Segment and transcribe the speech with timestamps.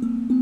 [0.00, 0.37] 精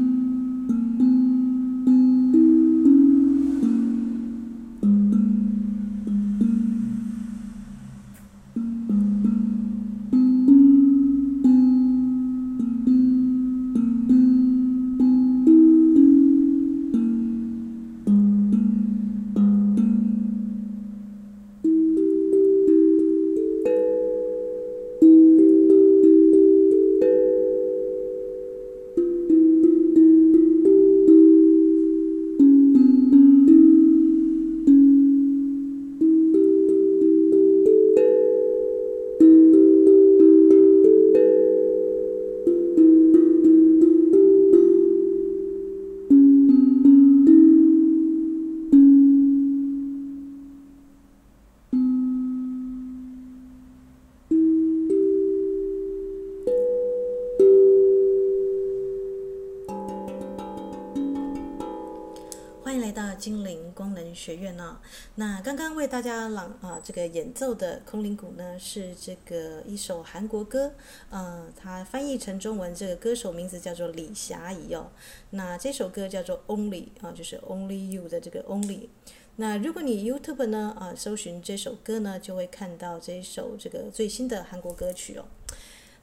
[65.46, 70.72] 刚刚为大家朗啊这个演奏的空灵鼓呢，是这个一首韩国歌，
[71.08, 74.90] 呃，它翻译成中文，这个歌手名字叫做李霞怡哦。
[75.30, 78.88] 那这首歌叫做 Only 啊，就是 Only You 的这个 Only。
[79.36, 85.26] 那如果你 YouTube 呢啊搜寻这首歌呢，就会看到这一首这个最新的韩国歌曲哦。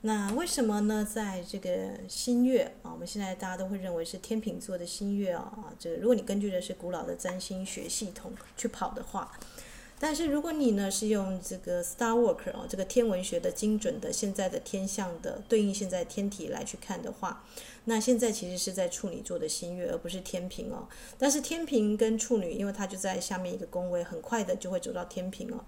[0.05, 1.05] 那为什么呢？
[1.09, 1.69] 在这个
[2.09, 9.31] 新月，现在大家都会认为是天秤座的新月啊啊，这个如果你根据的是古老的占星学系统去跑的话，
[10.03, 17.45] 但是如果你呢是用这个 Star Walker 啊，这个天文学的精准的现在的天象的对应现在天体来去看的话，
[17.85, 20.89] 那现在其实是在处女座的新月，而不是天秤哦。
[21.17, 25.63] 但是天秤跟处女，因为它就在下面一个宫位，很快的就会走到天秤哦。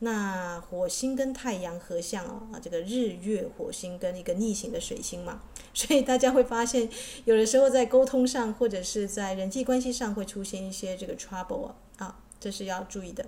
[0.00, 6.88] 那火星跟太阳合相哦，啊，这个日月火星跟一个逆行的水星嘛， 所以大家会发现，
[7.24, 13.24] 有的时候在沟通上或者是在人际关系上会出现一些这个 trouble 啊，这是要注意的。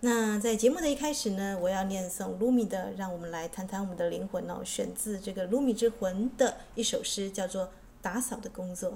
[0.00, 7.64] 那在节目的一开始呢，我要念诵卢米的，让我们来谈谈我们的灵魂哦，选自这个卢米之魂的一首诗，叫做
[8.00, 8.92] 《打扫的工作》。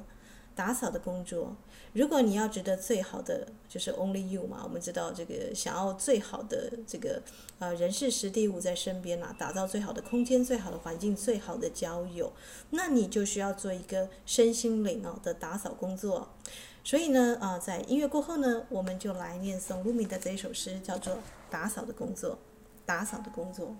[0.54, 1.56] 打扫的工作，
[1.94, 7.22] 如果你要觉得最好的就是 only you 嘛，我们知道这个想要最好的这个
[7.58, 12.30] 呃人事时地物在身边啊，打造最好的空间、最好的环境、最好的交友，
[12.68, 16.28] 那你就需要做一个身心灵哦的打扫工作。
[16.84, 21.14] 所以呢，啊、在音乐过后呢，我们就来念诵卢米的这一首诗，叫做
[21.48, 22.32] 《打扫的工作》，
[22.84, 23.74] 打扫的工作。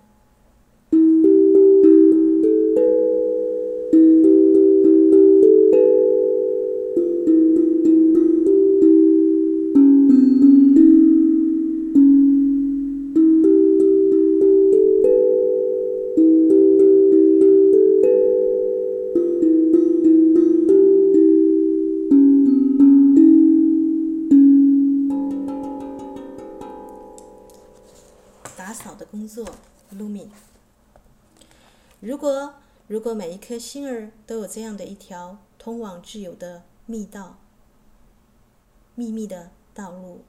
[32.92, 37.38] 如果每一颗心儿都有这样的一条通往自由的密道、
[38.94, 40.24] 秘密的道路，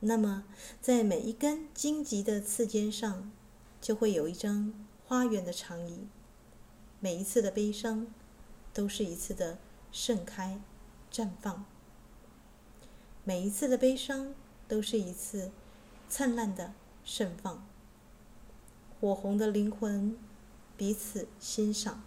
[0.00, 0.44] 那么
[0.80, 3.30] 在每一根荆棘的刺尖上，
[3.78, 4.72] 就会有一张
[5.06, 6.06] 花园的长椅。
[6.98, 8.06] 每一次的悲伤，
[8.72, 9.58] 都是一次的
[9.92, 10.58] 盛开、
[11.12, 11.64] 绽放；
[13.22, 14.34] 每一次的悲伤，
[14.66, 15.50] 都是一次
[16.08, 16.72] 灿烂的
[17.04, 17.68] 盛放。
[18.98, 20.16] 火红的灵魂。
[20.78, 22.04] 彼此欣赏，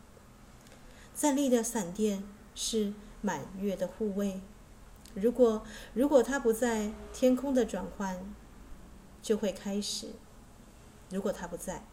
[1.14, 2.24] 站立的闪电
[2.56, 4.40] 是满月的护卫。
[5.14, 8.34] 如果如果它不在，天空的转换
[9.22, 10.14] 就会开始。
[11.10, 11.84] 如果它不在，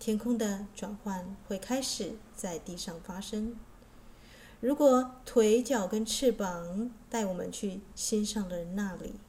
[0.00, 3.54] 天空的转换会开始在地上发生。
[4.60, 9.20] 如果腿脚跟翅膀带我们去心上的那里。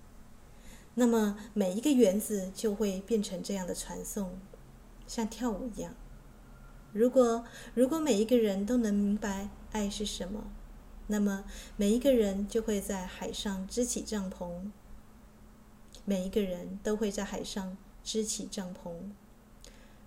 [0.99, 4.37] 那么每一个园子就会变成这样的传送，
[5.07, 5.95] 像跳舞一样。
[6.91, 10.51] 如果如果每一个人都能明白爱是什么，
[11.07, 11.45] 那么
[11.77, 14.71] 每一个人就会在海上支起帐篷。
[16.03, 18.91] 每一个人都会在海上支起帐篷。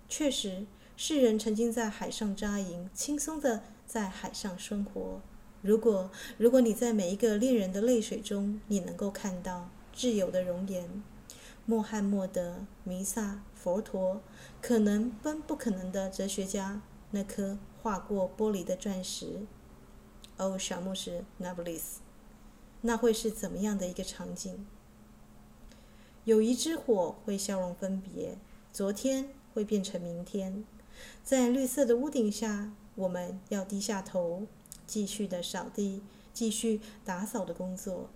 [0.07, 5.19] 确实，世人曾经在海上扎营，轻松地在海上生活。
[5.63, 9.71] 如果如果你在每一个恋人的泪水中，你能够看到。
[9.93, 11.03] 自由的容颜，
[11.65, 14.21] 穆罕默德、弥撒、佛陀，
[14.61, 16.81] 可能奔不可能的哲学家，
[17.11, 19.45] 那颗划过玻璃的钻石，
[20.37, 22.01] 哦，小牧师那不勒斯，
[22.81, 24.65] 那会是怎么样的一个场景？
[26.25, 28.37] 友谊之火会消融分别，
[28.71, 30.65] 昨天会变成明天，
[31.23, 34.47] 在绿色的屋顶下，我们要低下头，
[34.87, 36.01] 继续的扫地，
[36.33, 38.09] 继续打扫的工作，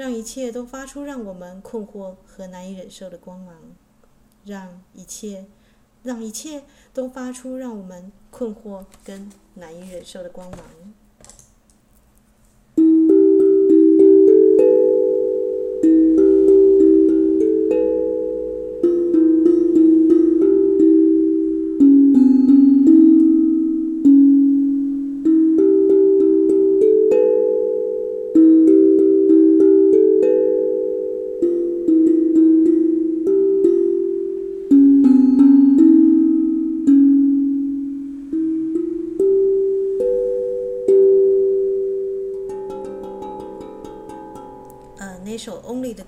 [0.00, 3.54] 让一切都发出让我们困惑和难以忍受的光芒，
[4.46, 5.44] 让一切，
[6.02, 6.64] 让一切
[6.94, 10.60] 都发出让我们困惑跟难以忍受的光芒。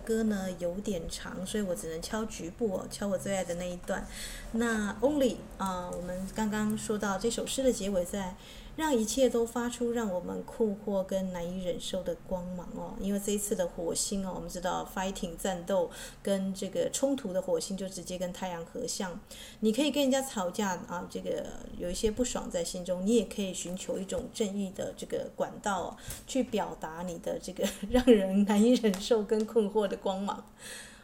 [0.04, 4.06] 歌呢有点长，所以我只能敲局部哦，敲我最爱的那一段。
[4.52, 8.34] 那 Only 啊、我们刚刚说到这首诗的结尾在。
[8.74, 15.90] 让一切都发出让我们困惑跟难以忍受的光芒哦，因为这一次的火星哦，我们知道 fighting 战斗
[16.22, 19.20] 跟这个冲突的火星就直接跟太阳合相。
[19.60, 21.44] 你可以跟人家吵架啊，这个
[21.76, 25.94] 有一些不爽在心中，你也可以寻求一种正义的这个管道，
[26.26, 30.42] 去表达你的这个 让人难以忍受跟困惑的光芒。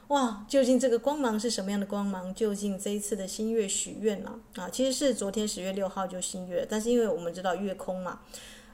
[0.08, 2.34] 哇，究竟这个光芒是什么样的光芒？
[2.34, 4.40] 究竟这一次的新月许愿呢？
[4.54, 8.20] 啊，其实是昨天十月六号就新月，但是因为我们知道月空嘛。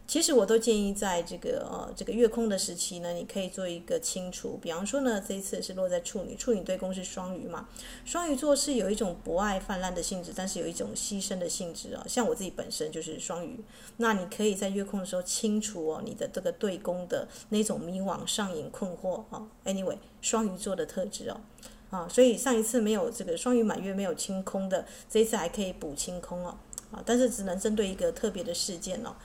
[0.06, 4.58] 其实我都建议，在这个呃这个月空的时期呢，你可以做一个清除。
[4.60, 7.68] 比方说呢，这一次是落在处女，处女对宫是双鱼嘛。
[8.04, 12.04] 双鱼座是有一种博爱泛滥的性质，但是有一种牺牲的性质啊。
[12.06, 13.58] 像我自己本身就是双鱼，
[13.96, 19.48] 那你可以在月空的时候清除哦你的这个对宫的那种迷惘、上瘾、困惑啊。
[19.64, 21.40] Anyway，双鱼座的特质哦
[21.88, 26.58] 啊，所以上一次没有这个双鱼满月没有清空的，这一次还可以补清空哦
[26.92, 29.16] 啊，但是只能针对一个特别的事件哦。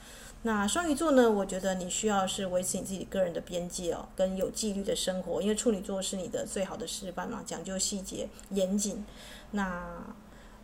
[0.43, 1.29] 那双鱼座呢？
[1.29, 9.03] 我觉得你需要是维持你自己个人的边界哦，跟有纪律的生活，因为处女座是你的最好的示范嘛，讲究细节、严谨。
[9.51, 10.15] 那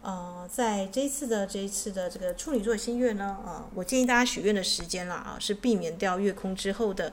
[0.02, 7.12] 呃，在这一次的这一次的这个处女座新月呢，呃，我建议大家许愿的时间啦啊，是避免掉月空之后的，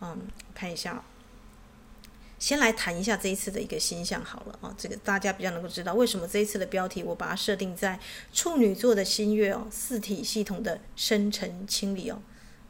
[0.00, 1.02] 嗯，看一下。
[2.38, 7.98] 先来谈一下这一次的一个星象好了啊，这个大家比较能够知道为什么这一次的标题我把它设定在
[8.32, 12.20] 处女座的新月哦，四体系统的生成清理哦，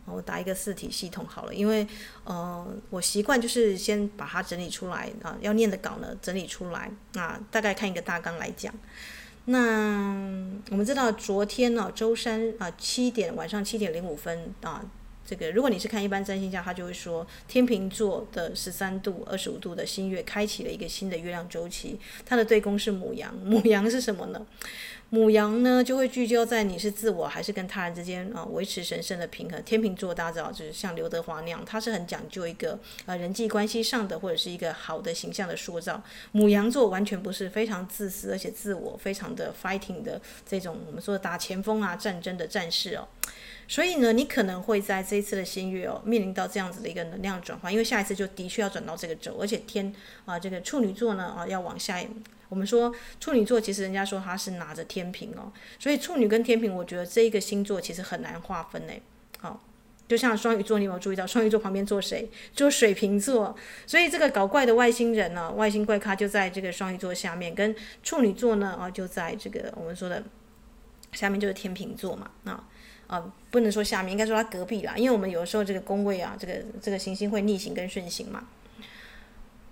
[0.06, 1.86] 我打一个四体系统好了，因为
[2.24, 8.72] 呃我习惯就是先把它整理出来啊，要念的稿呢整理出来啊，大概看一个大纲来讲。
[9.46, 10.08] 那
[10.70, 14.84] 我们知道昨天呢周三啊七点晚上七点零五分啊。
[15.26, 21.98] 这个，如果你是看一般占星家，他就会说，天秤座的十三度、二十五度的新月开启了一个新的月亮周期。
[22.26, 24.46] 它的对宫是母羊， 母羊是什么呢？
[25.10, 29.62] 母羊呢就会聚焦在你是自我还是跟他人之间啊，维持神圣的平衡。
[29.62, 32.76] 天秤座大家知道，就是像刘德华那样，他是很讲究一个
[33.06, 36.02] 呃人际关系上的或者是一个好的形象的塑造。
[36.32, 43.06] 母羊座完全不是非常自私而且自我，非常的 fighting 的这种我们说的打前锋啊战争的战士哦。
[43.66, 49.92] 所以呢，你可能会在这一次的新月哦，面临到这样子的一个能量转换，因为下一次就的确要转到这个轴，而且天
[50.24, 51.98] 啊，这个处女座呢啊要往下。
[52.50, 59.02] 我们说处女座，其实人家说他是拿着天平哦，所以处女跟天平，我觉得这一个星座其实很难划分诶。
[59.38, 59.60] 好，
[60.06, 62.30] 就像双鱼座，你有没有注意到双鱼座旁边坐谁？
[62.52, 67.74] 坐水瓶座，所以这个搞怪的外星人呢，外星怪咖就在这个双鱼座下面，跟
[68.04, 70.22] 处女座呢啊就在这个我们说的
[71.12, 72.68] 下面就是天平座嘛啊。
[73.06, 73.22] 啊，
[73.54, 78.42] 不能说下面，应该说它隔壁啦，因为我们有时候这个宫位啊，这个这个行星会逆行跟顺行嘛。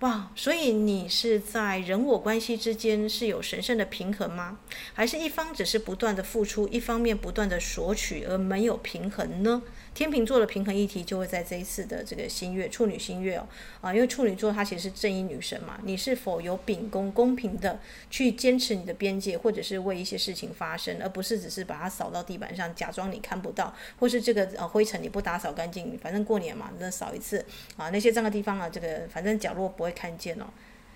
[0.03, 4.59] 哇，所以你是在人我关系之间是有神圣的平衡吗？
[4.93, 9.61] 还是一方只是不断的付出，一方面不断的索取而没有平衡呢？
[9.93, 13.47] 天秤座的平衡议题就会在这一次的这个新月，处女新月哦，
[13.79, 17.79] 啊，因为处女座它其实是正义女神嘛，你是否有秉公公平的
[18.09, 27.45] 去坚持你的边界，或者是为一些事情发声，而不是只是把它扫到地板上，假装你看不到，或是这个呃灰尘你不打扫干净，反正过年嘛，那扫一次
[27.77, 30.47] 啊，那些脏的地方啊，这个反正角落不会看见哦，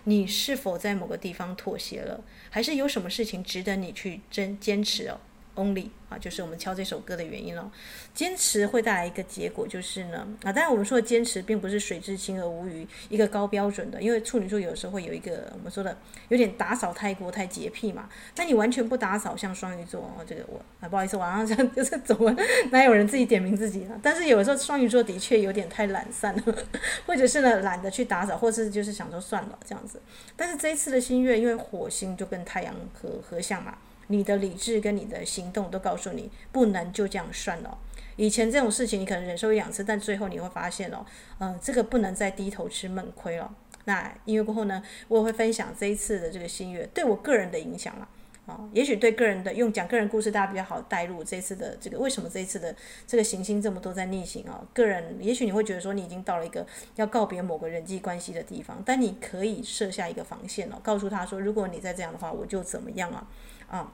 [0.04, 5.20] 你是否在某个地方妥协了，还是有什么事情值得你去争坚持哦？
[5.58, 7.70] ？Only 啊，就是我们敲这首歌的原因了。
[8.14, 14.02] 坚持会带来一个结果，就是呢啊，当然我们说的坚持并不是水至清而无鱼，一个高标准的。
[14.02, 15.98] 因为处女座有时候会有一个我们说的
[16.30, 18.08] 有点打扫太过、太洁癖嘛。
[18.36, 22.34] 那你完全不打扫，像双鱼座哦，这个我啊不好意思，晚上这样就是怎么
[22.72, 24.00] 哪有人自己点名自己呢？
[24.02, 26.56] 但是有时候双鱼座的确有点太懒散了，
[27.06, 30.00] 或者是呢懒得去打扫，或是就是想说算了这样子。
[30.36, 33.78] 但是这一次的新月，因为火星就跟太阳合合相嘛。
[34.08, 37.78] 你的理智跟你的行动都告诉你不能就这样算了。
[38.16, 41.06] 以前这种事情你可能忍受一两次，但最后你会发现哦，
[41.40, 43.54] 嗯、这个不能再低头吃闷亏了。
[43.86, 48.08] 那音乐过后呢，我也会分享这一次的这个新月对我个人的影响了。
[48.48, 52.74] 啊，也许对个人的用讲个人故事，大家比较好带入这次的这个为什么这一次的
[53.06, 54.66] 这个行星这么多在逆行啊？
[54.74, 63.28] 个人也许你会觉得说你已经到了一个要告别某个人际关系的地方，但你可以设下一个防线哦，告诉他说，如果你再这样的话，我就怎么样啊？
[63.70, 63.92] 啊，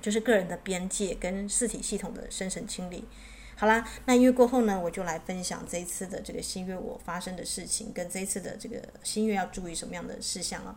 [0.00, 3.04] 就是个人的边界跟四体系统的深层清理。
[3.56, 10.76] 好啦，那因为过后呢，我就来分享这一次的这个新月我发生的事情，跟这一次的这个新月要注意什么样的事项啊？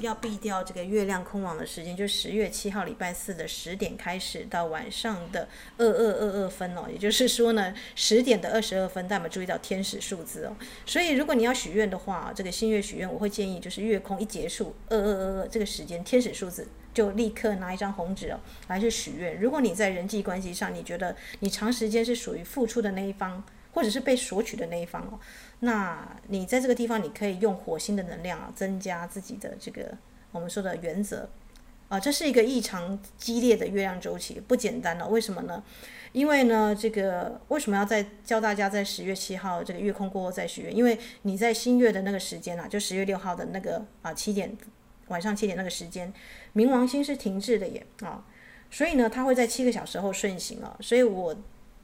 [0.00, 10.56] 要避掉这个月亮空亡的时间，就十月七号礼拜四的十点开始到晚上的二二二二分哦，也就是说呢，十点的二十二分，大家有没有注意到天使数字哦？
[10.86, 19.40] 所以如果你要许愿的话，这个新月许愿，我会建议就是月空一结束二二二二这个时间，天使数字就立刻拿一张红纸哦来去许愿。
[19.40, 23.44] 如果你在人际关系上，你觉得你长时间是属于付出的那一方，
[23.78, 25.20] 或者是被索取的那一方哦。
[25.60, 29.96] 那你在这个地方，你可以用火星的能量啊，增加自己的这个
[30.32, 31.28] 我们说的原则
[31.88, 35.06] 啊，这是一个异常激烈的月亮周期，不简单了。
[35.06, 35.62] 为什么呢？
[36.10, 40.76] 因为呢，这个为什么要在教大家在十月七号这个月空过后再许愿？
[40.76, 44.56] 因为你在新月的那个时间啊，就十月六号的那个啊七点
[45.06, 46.12] 晚上七点那个时间，
[46.52, 48.24] 冥王星是停滞的耶啊，
[48.72, 51.36] 所以呢，它会在七个小时后顺行啊，所以我。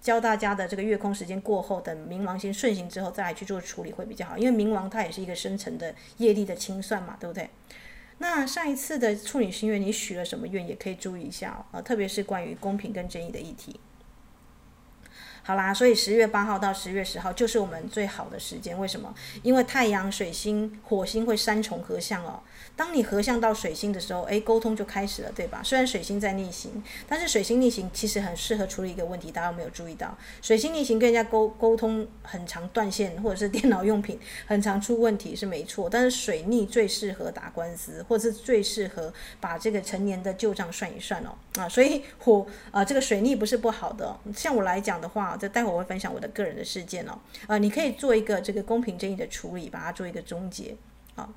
[0.05, 7.49] 教大家的这个月空时间过后，等冥王星顺行之后再来去做处理会比较好，因为冥王它也是一个深层的业力的清算嘛，对不对？
[8.19, 13.81] 那上一次的处女星月，你许了什么愿也可以注意一下哦啊，特别是关于公平跟正义的议题。
[15.47, 19.15] 好啦，所以十月八号到十月十号就是我们最好的时间，为什么？
[19.43, 22.41] 因为太阳、水星、火星会三重合相哦。
[22.75, 25.61] 当你合相到水星的时候，诶，沟通就开始了，对吧？
[25.63, 30.17] 虽然水星在逆行，但是水星逆行其实很适合处理一个问题，大家有没有注意到？
[30.41, 41.35] 水星逆行跟人家沟沟通很常断线，或者是电脑用品 很常出问题是没错，但是水逆最适合打官司，或者是最适合把这个陈年的旧账算一算哦。
[41.61, 44.17] 啊，所以火啊，这个水逆不是不好的。
[44.35, 47.19] 像我来讲的话，这待会我会分享我的个人的事件哦。
[47.47, 50.77] 呃，你可以做一个这个公平正义的处理，把它做一个终结
[51.15, 51.29] 啊。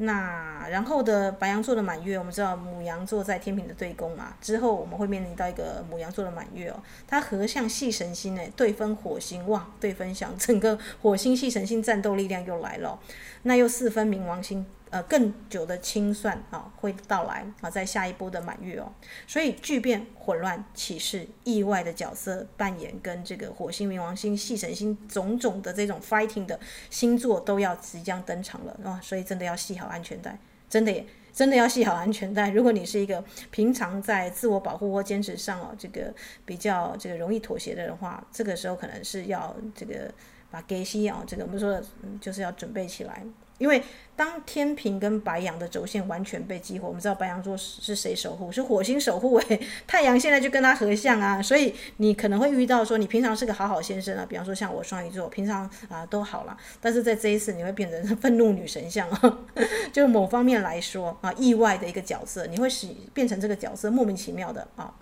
[0.00, 12.96] 那然后的白羊座的满月，我们知道母羊座在天秤的对宫嘛，之后我们会面临到一个母羊座的满月哦，它合相系神星诶，对分火星，哇，对分享，整个火星系神星战斗力量又来了，
[13.42, 14.64] 那又四分冥王星。
[14.90, 18.90] 呃，更久的清算啊会到来啊，在下一波的满月哦，
[19.26, 30.38] 所以巨变、混乱、启示、意外的角色扮演，跟这个火星、冥王星、系神星种种的这种 fighting 的星座都要即将登场了啊，所以真的要系好安全带，
[30.70, 31.04] 真的也
[31.34, 32.48] 真的要系好安全带。
[32.48, 36.14] 如果你是一个平常在自我保护或坚持上哦，这个
[36.46, 40.10] 比较这个容易妥协的人话，这个时候可能是要这个
[40.50, 41.84] 把给息啊，这个我们说的
[42.20, 43.22] 就是要准备起来。
[43.58, 43.82] 因为
[44.16, 48.50] 当天秤跟白羊的轴线完全被激活，我们知道白羊座是谁守护？
[48.50, 59.38] 是火星守护诶， 太阳现在就跟他合相啊，所以你可能会遇到说，你平常是个好好先生啊，比方说像我双鱼座，平常啊都好了，但是在这一次你会变成愤怒女神像啊，
[59.92, 64.92] 就某方面来说啊，意外的一个角色，你会使变成这个角色，莫名其妙的啊。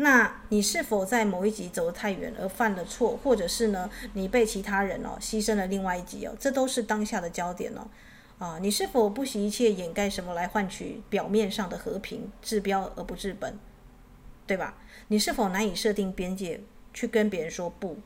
[0.00, 7.86] 那你是否在某一集走得太远而犯了错，或者是呢，你被其他人哦牺牲了另外一集哦，这都是当下的焦点哦。
[8.38, 13.58] 啊，你是否不惜一切掩盖什么来换取表面上的和平，治标而不治本，
[14.46, 14.76] 对吧？
[15.08, 16.60] 你是否难以设定边界，
[16.94, 17.96] 去跟别人说不？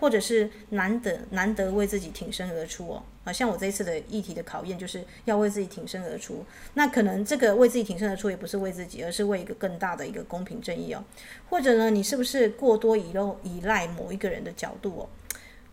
[0.00, 6.42] 或者是难得难得为自己挺身而出哦，啊，像我这一次的议题的考验，就是要为自己挺身而出。
[6.72, 11.04] 那可能这个为自己挺身而出，也不是为自己，而是为一个更大的一个公平正义哦。
[11.50, 15.08] 或者呢，你是不是过多依赖依赖某一个人的角度哦？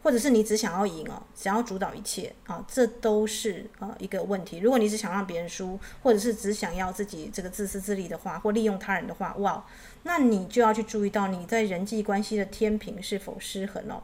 [0.03, 2.63] 或者是你只想要赢哦，想要主导一切啊？
[2.67, 4.59] 这都是啊一个问题。
[4.59, 9.65] 如果你只想让别人输，或者是只想要自己这个自私自利的话，或利用他人的话，哇，
[10.03, 14.03] 那你就要去注意到你在人际关系的天平是否失衡哦。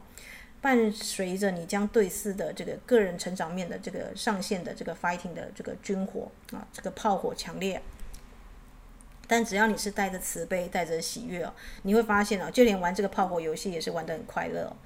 [0.60, 7.80] 伴随着你将对峙的这个个人成长面的这个上限的这个 fighting 的这个军火啊，这个炮火强烈。
[9.26, 14.76] 但只要你是带着慈悲、带着喜悦哦，你会发现哦，就连玩这个炮火游戏也是玩得很快乐哦。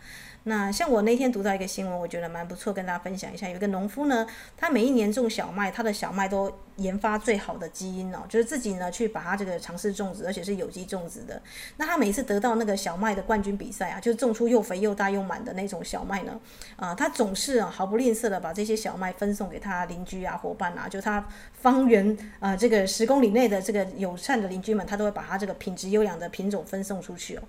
[0.48, 3.46] 那像我那天读到一个新闻，我觉得蛮不错，跟大家分享一下。
[3.48, 4.26] 有一个农夫呢，
[4.56, 11.40] 他每一年种小麦，他的小麦都研发最好的基因哦，就是自己呢去把它这个尝试种植，而且是有机种植的。
[11.76, 16.40] 那他每次得到那个小麦的冠军比赛啊，就是种出又肥又大又满的那种小麦呢，
[16.76, 27.42] 啊，他总是毫不吝啬的把这些小麦分送给他邻居啊、伙伴啊，就他方圆啊这个十公里内的这个友善的邻居们，他都会把他这个品质优良的品种分送出去哦。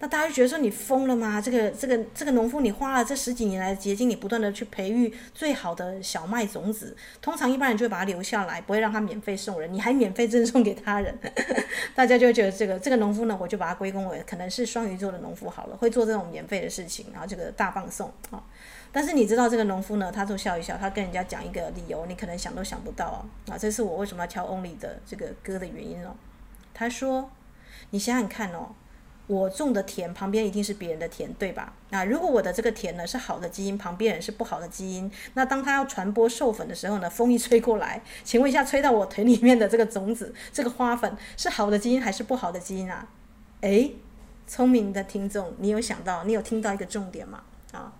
[0.00, 1.40] 那大家就觉得说你疯了吗？
[1.40, 11.18] 这个这个这个农夫，你花了这十几年来的结晶，你不断的去培育最好的小麦种子，通常一般人就会把它留下来，不会让它免费送人，你还免费赠送给他人，
[11.96, 18.40] 大家就觉得这个这个农夫呢，我就把它归功为可能是双鱼座的农夫好了，会做这种免费的事情，然后这个大放送啊。
[18.92, 23.58] 但是你知道这个农夫呢，他就笑一笑，他跟人家讲一个理由，你可能想都想不到啊啊！
[23.58, 26.14] 这是我为什么要挑 Only 的这个歌的原因哦。
[26.72, 27.28] 他说，
[27.90, 28.68] 你想想看哦。
[29.28, 31.74] 我种的田旁边一定是别人的田，对吧？
[31.90, 43.06] 那如果我的这个田呢是好的基因，旁边人是不好的基因，那当它要传播授粉的时候呢，风一吹过来，请问一下，吹到我田里面的这个种子，这个花粉是好的基因还是不好的基因啊？
[43.60, 43.94] 诶，
[44.46, 47.42] 聪明的听众，你有想到，你有听到一个重点吗？
[47.72, 47.92] 啊，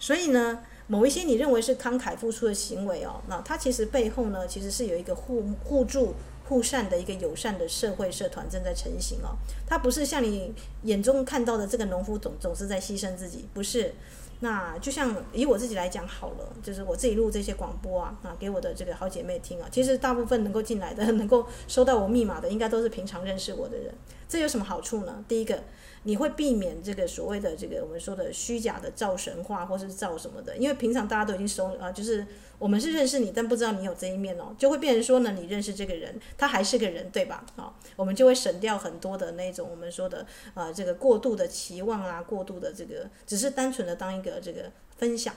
[0.00, 6.14] 所以呢，某一些你认为是慷慨付出的行为哦，那它其实背后呢，其实是有一个互互助。
[6.44, 9.36] 互善的一个友善的社会社团正在成型哦，
[9.66, 13.94] 它不是像你眼中看到的这个农夫总总是在牺牲自己，不是。
[14.40, 23.94] 那就像以我自己来讲好了，就是我自己录这些广播啊，啊给我的这个好姐妹听啊，其实大部分能够进来的，能够收到我密码的，应该都是平常认识我的人。
[24.28, 25.24] 这有什么好处呢？
[25.26, 25.62] 第一个。
[26.04, 32.26] 你会避免这个所谓的这个我们说的虚假的造神话或是造什么的，因为平常大家都已经熟啊，就是
[32.58, 37.44] 我们是认识你，但不知道你有这一面哦，就会变成说呢，你认识这个人，他还是个人，对吧？
[37.56, 45.34] 啊，我们就会省掉很多的那种我们说的啊，这个过度的期望啊，过度的这个，只是单纯的当一个这个分享。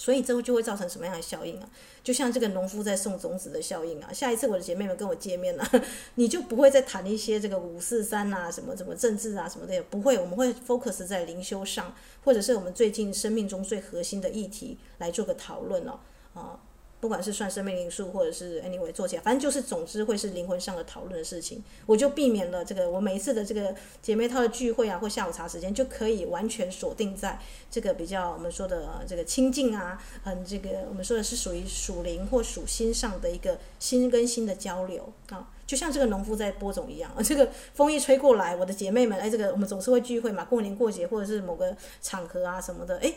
[0.00, 1.68] 所以这就会造成什么样的效应啊？
[2.02, 4.10] 就像这个农夫在送种子的效应啊。
[4.10, 5.70] 下一次我的姐妹们跟我见面了，
[6.16, 10.16] 你就不会再谈一些这个五四三啊，什么什么政治啊什么的，也不会。
[10.18, 16.00] 我们会 focus 在灵修上，或者是我们最近生命中最核心的议题来做个讨论哦，
[16.32, 16.58] 啊。
[17.00, 27.38] 不管是算生命灵数，或者是 anyway 做起来，反正就是总之会是灵魂上的讨论的事情，我就避免了这个我每一次的这个姐妹套的聚会啊，或下午茶时间，就可以完全锁定在
[27.70, 43.10] 这个比较我们说的这个亲近啊，嗯，这个我们说的是属于属灵或属心上的一个心跟心的交流啊，就像这个农夫在播种一样， 这个风一吹过来，我的姐妹们，哎，这个我们总是会聚会嘛，过年过节或者是某个场合啊什么的，哎。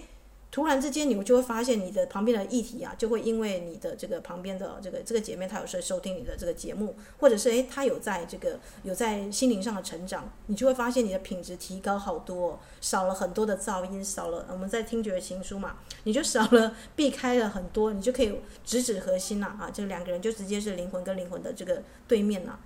[0.54, 22.60] 突然之间，你就会发现你的旁边的议题啊，就会因为你的这个旁边的这个这个姐妹，她有时候收听你的这个节目，或者是诶，她有在这个有在心灵上的成长，你就会发现你的品质提高好多，少了很多的噪音，少了我们在听觉的情书嘛，你就少了避开了很多，你就可以直指核心了啊，这两个人就直接是灵魂跟灵魂的这个对面了，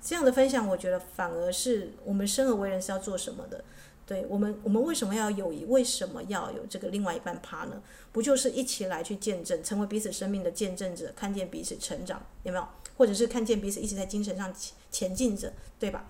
[0.00, 3.62] 这样的分享，我觉得反而是我们生而为人是要做什么的。
[4.06, 5.64] 对我们，我们为什么要友谊？
[5.64, 7.82] 为什么要有这个另外一半趴呢？
[8.12, 12.68] 不就是一起来去见证，成为彼此生命的见证者，看见彼此成长，有没有？
[12.96, 16.06] 或者是看见彼此一直在精神上前前进着，对吧？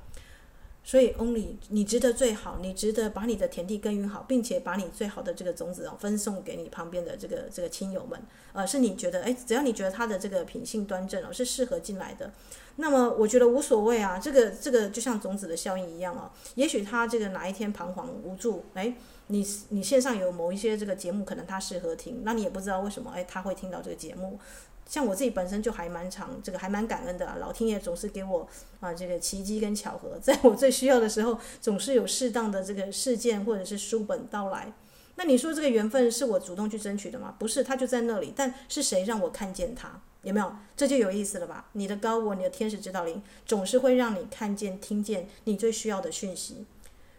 [0.86, 8.20] 所以，Only 你值得最好，你值得把你的田地耕耘好，并且把你最好的这个种子哦分送给你旁边的这个这个亲友们。
[8.52, 12.30] 呃，是你觉得，哎，只要你觉得他的这个品性端正哦，是适合进来的，
[12.76, 14.18] 那么我觉得无所谓啊。
[14.18, 18.94] 这个这个就像种子的效应一样哦，也许他这个哪一天彷徨无助，哎，
[19.28, 24.38] 你你线上有某一些这个节目，可能他适合听，那你也不知道为什么，哎，他会听到这个节目。
[24.86, 28.46] 像我自己本身就还蛮长，这个还蛮感恩的，老天爷总是给我
[28.80, 34.72] 啊这个奇迹跟巧合， 在我最需要的时候，总是有适当的这个事件或者是书本到来。
[35.16, 37.34] 那你说这个缘分是我主动去争取的吗？
[37.38, 40.00] 不是，他就在那里，但是谁让我看见他？
[40.22, 40.52] 有没有？
[40.76, 41.66] 这就有意思了吧？
[41.72, 46.66] 你的高我，你的天使指导灵，总是会让你看见、听见你最需要的讯息。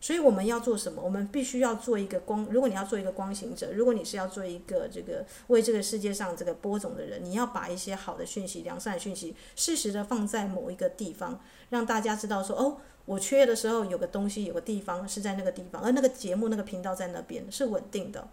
[0.01, 1.01] 所以我们要做什么？
[1.01, 2.45] 我们必须要做一个光。
[2.51, 18.27] 如果你要做一个光行者，如果你是要做一个这个为这个世界上这个播种的人，你要把一些好的讯息、良善的讯息，适时的放在某一个地方，让大家知道说：哦，我缺的时候有个东西，有个地方是在那个地方，而那个节目、那个频道在那边是稳定的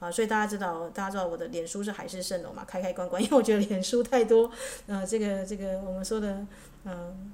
[0.00, 0.10] 啊。
[0.10, 4.50] 所以大家知道，大家知道我的脸书是海市蜃楼嘛，开开关关，因为我觉得脸书太多，
[4.88, 6.44] 呃，这个这个我们说的，
[6.84, 7.32] 嗯、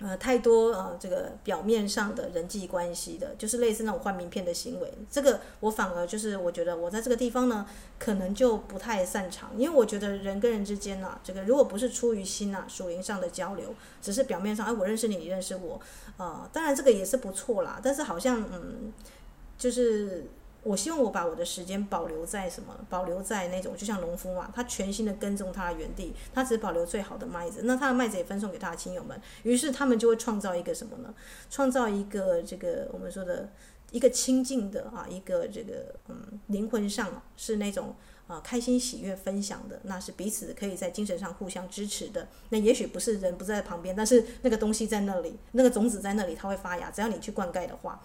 [0.00, 4.92] 呃，太多呃，这个表面上的人际关系的，就是类似那种换名片的行为。
[5.08, 7.64] 这个我反而就是，我觉得我在这个地方呢，
[7.96, 15.80] 可能就不太擅长，因为我觉得人跟人之间呢、这个如果不是出于心啊，属灵上的交流，只是表面上，哎，我认识你，你认识我，
[16.16, 17.80] 呃，当然这个也是不错啦。
[17.80, 18.92] 但是好像，嗯，
[19.56, 20.26] 就是
[20.64, 22.74] 我希望我把我的时间保留在什么？
[22.88, 31.14] 保留在那种就像农夫嘛，他全心的耕种他的园地，他只保留最好的麦子，那他的麦子也分送给他的亲友们，于是他们就会创造一个什么呢？
[31.50, 33.50] 创造一个这个我们说的
[33.90, 37.94] 一个亲近的啊，一个这个嗯灵魂上是那种
[38.26, 42.26] 啊开心喜悦分享的，那是彼此可以在精神上互相支持的。
[42.48, 48.00] 那也许不是人不在旁边，但是那个东西在那里，那个种子在那里，它会发芽，只要你去灌溉的话。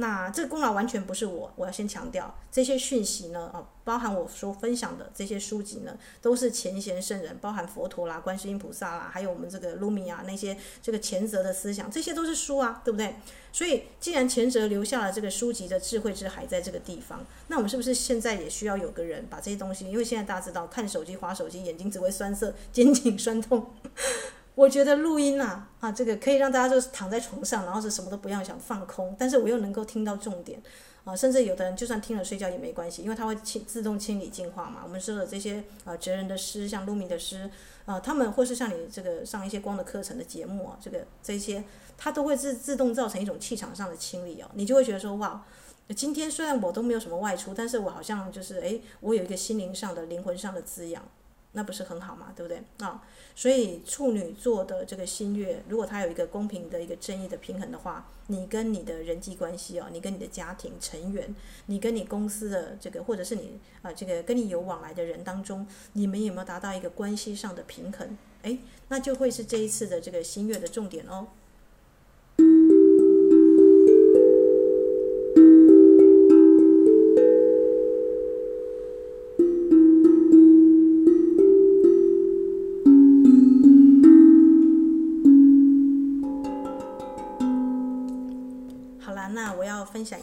[0.00, 13.16] 那这个功劳完全不是我，我要先强调这些讯息呢，啊，包含我所分享的这些书籍呢，都是前贤圣人，包含佛陀啦、观世音菩萨啦，还有我们这个卢米啊那些这个前哲的思想，这些都是书啊，对不对？
[13.52, 19.90] 所以既然前哲留下了这个书籍的智慧之海在这个地方，那我们是不是现在也需要有个人把这些东西？
[19.90, 23.70] 因为现在大家知道，看手机、滑手机，眼睛只会酸涩，肩颈酸痛。
[24.54, 30.60] 我觉得录音啊，啊，这个可以让大家就是躺在床上，然后是什么都不要想放空，但是我又能够听到重点，
[31.04, 34.80] 啊，甚至有的人就算听了睡觉也没关系，因为它会清自动清理净化嘛。
[34.84, 37.48] 我们说的这些啊哲人的诗，像鲁米的诗，
[37.86, 41.64] 啊，他们或是像你这个上一些光的课程的节目啊，这个这些，
[41.96, 45.42] 它都会自自动造成一种气场上的清理哦，你就会觉得说哇，
[45.96, 51.02] 今天虽然我都没有什么外出，但是我好像就是诶，我有一个心灵上的、灵魂上的滋养。
[51.52, 53.02] 那不是很好嘛，对不对啊、
[53.34, 61.34] 所以处女座的这个新月，如果它有一个公平的一个正义的平衡的话，你跟你的人际关系哦，你跟你的家庭成员，
[61.66, 68.16] 你跟你公司的这个，或者是你啊、这个跟你有往来的人当中，你们有没有达到一个关系上的平衡？
[68.42, 71.26] 诶，那就会是这一次的这个新月的重点哦。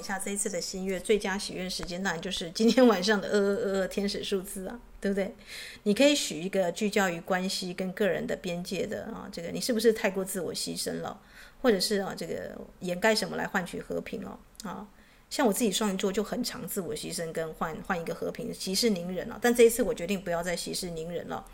[0.08, 5.36] 下这一次的新月最佳许愿时间，当然就是今天晚上的二二二二天使数字啊，对不对？
[5.84, 11.20] 你可以许一个聚焦于关系跟个人的边界的啊，这个你是不是太过自我牺牲了，
[11.62, 14.88] 或者是啊这个掩盖什么来换取和平哦啊？
[15.30, 19.38] 像我自己双鱼座就很常自我牺牲跟换换一个和平，息事宁人了。
[19.42, 21.46] 但这一次我决定不要再息事宁人了。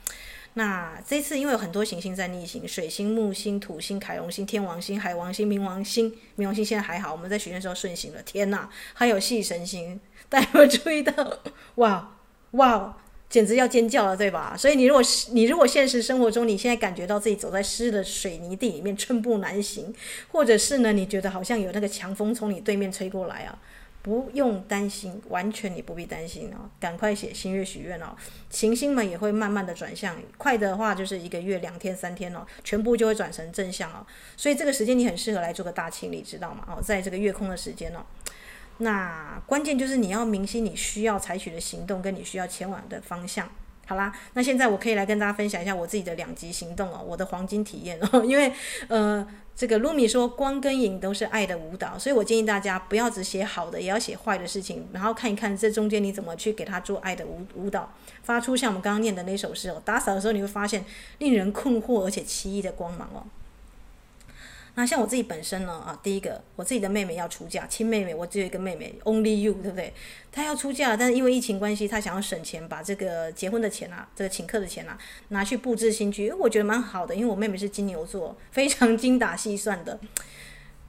[0.56, 8.22] 那这次因为有很多行星在逆行，水星、木星、土星、凯龙星、天王星、海王星、冥王星，冥王星现在还好，我们在许愿时候顺行了。
[8.22, 11.40] 天哪，还有系神星，大家有没有注意到？
[11.76, 12.16] 哇
[12.52, 12.98] 哇，
[13.30, 14.56] 简直要尖叫了，对吧？
[14.56, 19.92] 所以你如果你如果现实生活中你现在感觉到自己走在湿的水泥地里面寸步难行，
[20.32, 23.58] 或者是呢，你觉得好像有那个强风从你对面吹过来啊？
[24.04, 28.14] 不用担心，完全你不必担心哦，赶快写新月许愿哦，
[28.50, 36.68] 行星们也会慢慢的转向，快的话就是一个月、两天、三天哦，全部就会转成正向哦，所以这个时间你很适合来做个大清理，知道吗？
[36.68, 38.06] 哦，在这个月空的时间哦，
[38.80, 43.50] 那关键就是你要明晰你需要采取的行动跟你需要前往的方向。
[43.86, 48.52] 好啦，那现在我可以来跟大家分享一下我自己的两极行动哦，我的黄金体验哦，因为
[48.90, 49.26] 呃。
[49.56, 60.84] 这个卢米说，光跟影都是爱的舞蹈，所以我建议大家不要只写好的，也要写坏的事情，然后看一看这中间你怎么去给他做爱的舞舞蹈，发出像我们刚刚念的那首诗哦，打扫的时候你会发现
[61.20, 63.24] 令人困惑而且奇异的光芒哦。
[64.76, 69.94] 那像我自己本身呢啊，第一个我自己的妹妹要出嫁，亲妹妹，我只有一个妹妹，Only You，对不对？
[70.32, 74.98] 她要出嫁，但是因为疫情关系，她想要省钱，把这个结婚的钱啊，这个请客的钱啊，
[75.30, 80.00] 拿去布置新居，我觉得蛮好的，因为我妹妹是金牛座，非常精打细算的。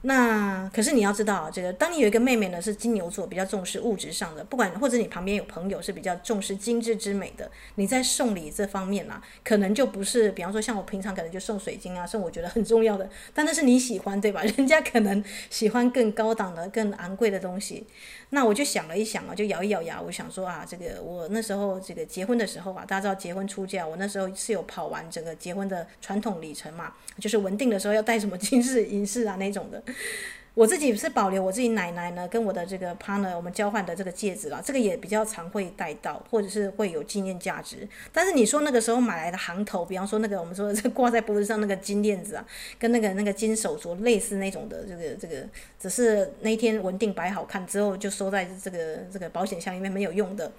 [0.07, 14.43] 那可是你要知道，这个当你有一个妹妹呢，是金牛座，比较重视物质上的，不管或者你旁边有朋友是比较重视精致之美的，你在送礼这方面啊，可能就不是，比方说像我平常可能就送水晶啊，送我觉得很重要的，但那是你喜欢对吧？
[14.55, 17.87] 人家可能喜欢更高档的、更昂贵的东西。
[18.29, 29.81] 那我就想了一想啊，就咬一咬牙，我想说啊，这个我那时候这个结婚的时候啊，大家知道结婚出嫁，我那时候是有跑完整个结婚的传统里程嘛，就是稳定的时候要带什么 金饰银饰啊那种的。
[30.55, 37.85] 我自己是保留我自己奶奶呢，跟我的这个 partner 我们交换的这个戒指啦，这个也比较常会带到，或者是会有纪念价值。
[38.13, 42.45] 但是你说那个时候买来的行头，比方说那个我们说这挂在脖子上那个金链子啊，
[42.79, 45.45] 跟那个那个金手镯类似那种的，这个这个
[45.77, 50.49] 只是那天稳定摆好看之后就收在这个这个保险箱里面没有用的。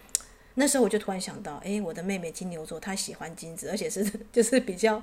[0.58, 5.02] 那时候我就突然想到，诶，我的妹妹金牛座，她喜欢金子，而且是就是比较，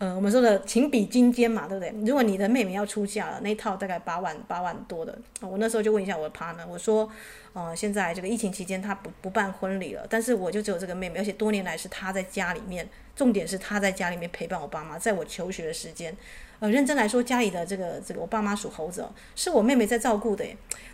[0.00, 1.94] 呃，我们说的情比金坚嘛，对不对？
[2.04, 7.08] 如果你的妹妹要出嫁了，那一套大概八万八万多的，我那时候就问一下我的 partner，我说，
[7.52, 16.12] 呃，现在这个疫情期间她不不办婚礼了，但是我就只有这个妹妹，而且多年来是她在家里面，重点是她在家里面陪伴我爸妈，在我求学的时间，
[16.58, 20.44] 呃，认真来说，家里的这个这个我爸妈属猴子，是我妹妹在照顾的，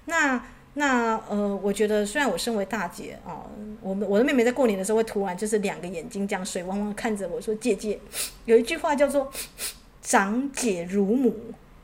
[0.05, 0.45] 那。
[0.79, 3.41] 那呃，我觉得虽然我身为大姐啊，
[3.81, 7.99] 我们我的妹妹在过年的时候会突然就是两个眼睛这样水汪汪看着我说：“姐姐，
[8.45, 9.33] 有一句话叫做
[10.03, 11.35] ‘长姐如母’。”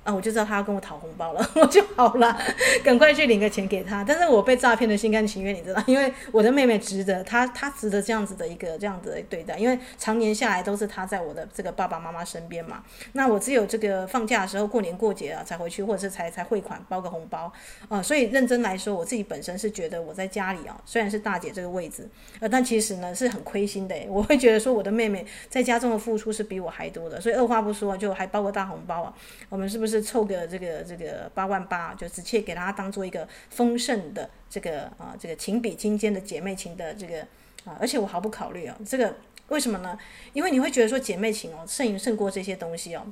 [0.04, 2.36] 啊，我就知道他要跟我讨红包了， 我就好了，
[2.82, 4.02] 赶快去领个钱给他。
[4.02, 12.82] 但是我被诈骗的心甘情愿，你知道，因为我的妹妹值得，她她值得这样子的一个这样子的对待，因为常年下来都是她在我的这个爸爸妈妈身边嘛。
[13.12, 17.52] 那我只有这个放假的时候，过年过节啊才回去，或者是才才汇款包个红包
[17.88, 18.02] 啊。
[18.02, 22.08] 所以认真来说，我自己本身是觉得我在家里啊，虽然是大姐这个位置，
[22.40, 23.94] 呃，但其实呢是很亏心的。
[24.08, 29.14] 我会觉得说我的妹妹在家中的付出是比我还多的，所以二话不说就还包个大红包啊。
[29.48, 30.82] 我们是不是是凑个这个？
[30.82, 37.20] 这个八万八，就直接给他当做一个丰盛的这个啊，这个情比金坚的姐妹情的这个
[37.64, 39.14] 啊，而且我毫不考虑哦，这个
[39.48, 39.96] 为什么呢？
[40.32, 43.06] 因为你会觉得说姐妹情哦，胜于胜过这些东西哦。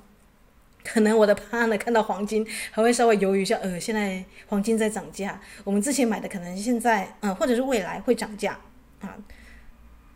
[0.83, 8.59] 可能我的怕呢看到黄金还会稍微犹豫一下，呃，现在黄金在涨价，我们之前买的可能现在嗯，或者是未来会涨价
[9.01, 9.17] 啊。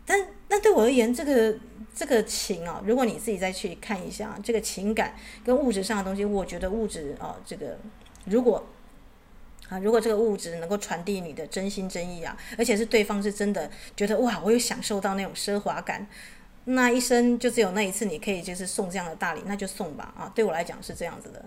[0.05, 1.57] 但但对我而言，这个。
[1.95, 7.77] 这个情啊，如果你自己再去看一下这个情感跟物质上的东西，我觉得物质啊，这个
[8.25, 8.67] 如果
[9.69, 16.05] 啊，如果这个物质能够传递你的真心真意啊，而且是对方是真的觉得哇，我有享受到那种奢华感，
[16.65, 21.43] 那一生就只有那一次，你可以就是送这样的大礼，那就送吧啊，对我来讲是这样子的。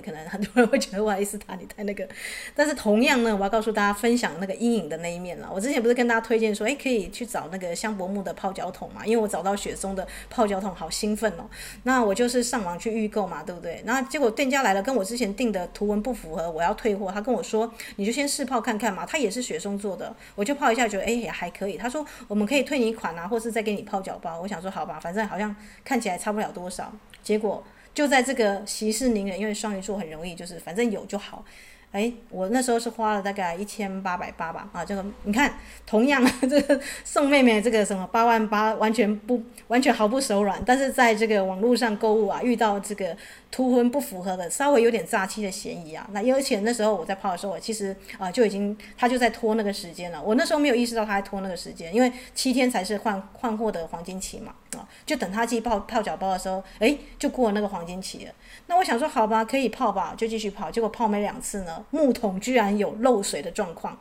[0.00, 2.06] 可能很多人会觉得，不好意思，塔你太那个，
[2.54, 5.50] 但是同样呢，我要告诉大家分享那个阴影的那一面了。
[5.52, 11.44] 我之前不是跟大家推荐说，诶，可以去找那个香柏木的泡脚桶嘛，因为我找到雪松的泡脚桶，好兴奋哦。
[11.82, 13.82] 那我就是上网去预购嘛，对不对？
[13.84, 17.10] 那结果店家来了，跟我之前订的图文不符合，我要退货。
[17.12, 21.76] 他跟我说，你就先试泡看看嘛，它也是雪松做的，我就泡一下，觉得诶也还可以。
[21.76, 24.40] 他说我们可以退你款啊，或是再给你泡脚包。
[24.40, 25.54] 我想说好吧，反正好像
[25.84, 27.64] 看起来差不了多少，结果。
[27.94, 31.44] 就在这个息事宁人，因为双鱼座很容易，就是反正有就好。
[31.92, 35.54] 哎，我那时候是花了大概一千八百八吧，啊，这个你看，
[35.86, 43.16] 同样 这个送妹妹这个什么八万八，完全不完全毫不手软，但是在这个网络上购物啊，遇到这个
[43.54, 46.04] 图文不符合的，稍微有点诈欺的嫌疑啊。
[46.10, 58.32] 那而且那时候我在泡的时候，我其实啊就已经他就在拖那个时间了，我那时候没有意识到他在拖那个时间，因为七天才是换换货的黄金期嘛，啊，就等他寄泡泡脚包的时候，哎，就过了那个黄金期了。
[58.66, 60.68] 那我想说，好吧，可以泡吧，就继续泡。
[60.68, 63.96] 结果泡没两次呢，木桶居然有漏水的状况，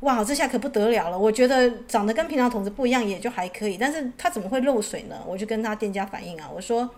[0.00, 1.18] 哇，这下可不得了了。
[1.18, 5.16] 我觉得长得跟平常桶子不一样，也就还可以，但是它怎么会漏水呢？
[5.26, 6.88] 我就跟他店家反映啊，我说。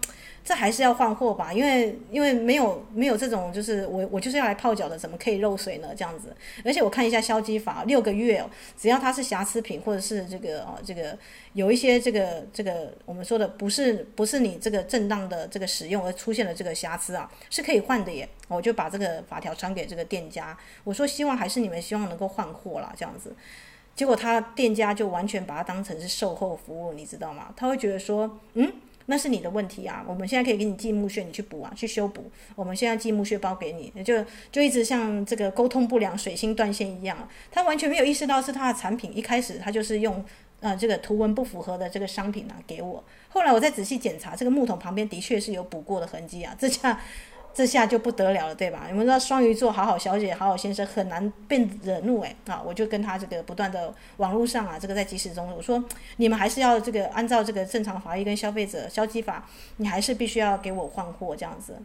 [0.45, 5.89] 这还是要换货吧，因为因为没有没有这种，就是我我就是要来泡脚的，怎么可以漏水呢？
[5.97, 11.17] 这样子，而且我看一下消积法，六个月哦，只要它是瑕疵品或者是这个哦这个
[11.53, 18.29] 有一些这个这个我们说的不是不是你这个正当的这个使用而出现了这个瑕疵啊，是可以换的耶。
[18.49, 23.35] 我就把这个法条传给这个店家，我说希望还是你们希望能够换货啦，这样子，
[23.95, 27.55] 结果他店家就完全把它当成是售后服务，你知道吗？
[27.57, 28.73] 他会觉得说，嗯。
[29.12, 30.03] 那是你的问题啊！
[30.09, 32.31] 我们现在可以给你寄木屑，你去补啊，去修补。
[32.55, 37.29] 我们现在寄木屑包给你，就就一直像这个沟通不良、水星断线一样。
[37.51, 40.25] 他完全没有意识到是他的产品，一开始他就是用
[40.61, 43.05] 呃这个图文不符合的这个商品啊给我。
[43.29, 46.98] 后来我再仔细检查，这个木桶旁边的确是有补过的痕迹啊，这下。
[47.55, 48.85] 这下就不得了了，对吧？
[48.88, 52.62] 你们知道双鱼座好好小姐、好好先生很难被惹怒哎啊！
[52.65, 55.83] 我就跟他这个不断的网络上啊，这个在即时中，我说
[56.17, 61.77] 你们还是要这个按照这个正常法律跟消费者消基法，你还是必须要给我换货这样子。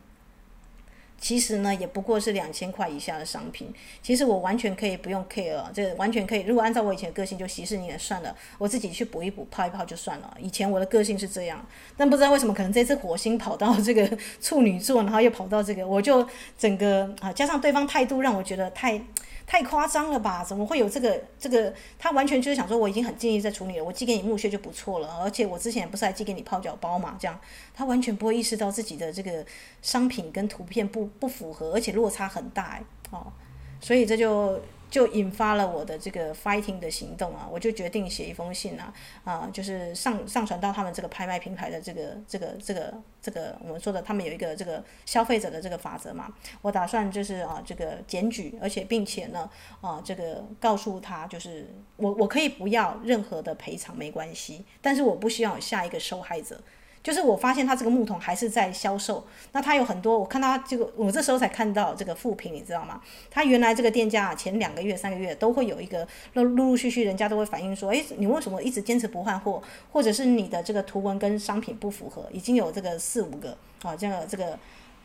[1.20, 3.74] 其实呢，也不过是两千块以下的商品。
[4.02, 6.42] 其实我完全可以不用 care，这完全可以。
[6.42, 10.38] 如果按照我以前的个性，就息事宁人算了，我自己去补一补、泡一泡就算了。
[10.40, 16.28] 以前我的个性是这样，但不知道为什么，可能这次火星跑到这个处女座，然后又跑到这个，我就
[16.58, 19.02] 整个啊，加上对方态度让我觉得太。
[19.48, 20.44] 太夸张了吧？
[20.44, 21.74] 怎么会有这个这个？
[21.98, 25.08] 他完全就是想说，我已经很尽力在处理了，我寄给你木屑就不错了。
[25.24, 27.16] 而且我之前不是还寄给你泡脚包嘛？
[27.18, 27.40] 这样
[27.74, 29.44] 他完全不会意识到自己的这个
[29.82, 33.26] 商品跟图片不不符合，而且落差很大哎哦，
[33.82, 34.62] 所以这就。
[34.90, 49.50] 就引发了我的这个 fighting 的行动啊，我就决定写一封信啊，啊，就是上上传到他们这个拍卖平台的这个这个这个这个我们说的，他们有一个这个消费者的这个法则嘛，我打算就是啊这个检举，而且并且呢
[49.82, 56.62] 啊这个告诉他，就是我我可以不要任何的赔偿没关系，但是我不希望下一个受害者。
[57.08, 63.00] 就是我发现他这个木桶还是在销售，那他有很多，我看他这个，我这时候才看到这个负评，你知道吗？
[63.32, 74.60] 他原来这个店家前两个月、三个月都会有一个陆陆陆续续，人家都会反映说，诶，你为什么一直坚持不换货，或者是你的这个图文跟商品不符合，已经有这个四五个啊，这个这个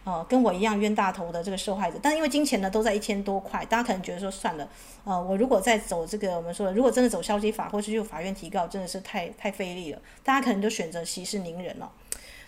[0.05, 4.69] 呃，跟我一样冤大头的这个受害者，但因为金钱呢都在一千多块，大家可能觉得说算了，
[5.05, 11.89] 呃，我如果再走这个我们说，如果真的走消极法，或是去法院提告，真的是太太费力了，大家可能就选择息事宁人了。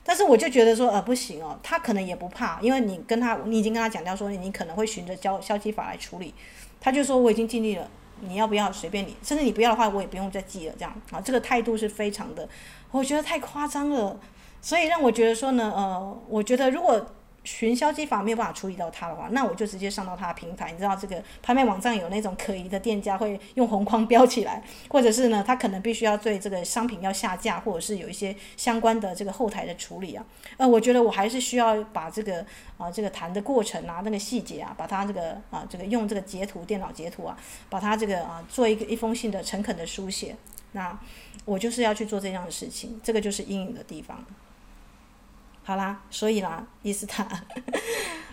[0.03, 6.35] 但是我就觉得说，呃，不行哦，他可能也不怕，因为你跟他，你已经跟他讲掉说，你可能会循着消消极法来处理，
[6.81, 7.89] 他就说我已经尽力了，
[8.21, 12.49] 你要不要随便你，甚至你不要的话，我也不用再记了，这样啊，这个态度是非常的，
[12.91, 14.19] 我觉得太夸张了，
[14.61, 17.07] 所以让我觉得说呢，呃，我觉得如果。
[17.45, 20.73] 寻消基法没有办法处理到他的话，那我就直接上到他的平台。
[20.73, 30.25] 你知道这个拍卖网站有那种可疑的店家会用红框标起来，或者是呢，他可能必须要对这个商品要下架，或者是有一些相关的这个后台的处理啊。
[30.57, 32.45] 呃，我觉得我还是需要把这个
[32.79, 37.37] 啊这个谈的过程啊那个细节啊，把它这个啊这个用这个截图电脑截图啊，
[37.69, 40.35] 把它这个啊做一个一封信的诚恳的书写。
[40.73, 40.99] 那
[41.45, 44.25] 我就是要去做这样的事情，这个就是阴影的地方。
[45.67, 47.27] 好啦，所以啦，伊斯塔，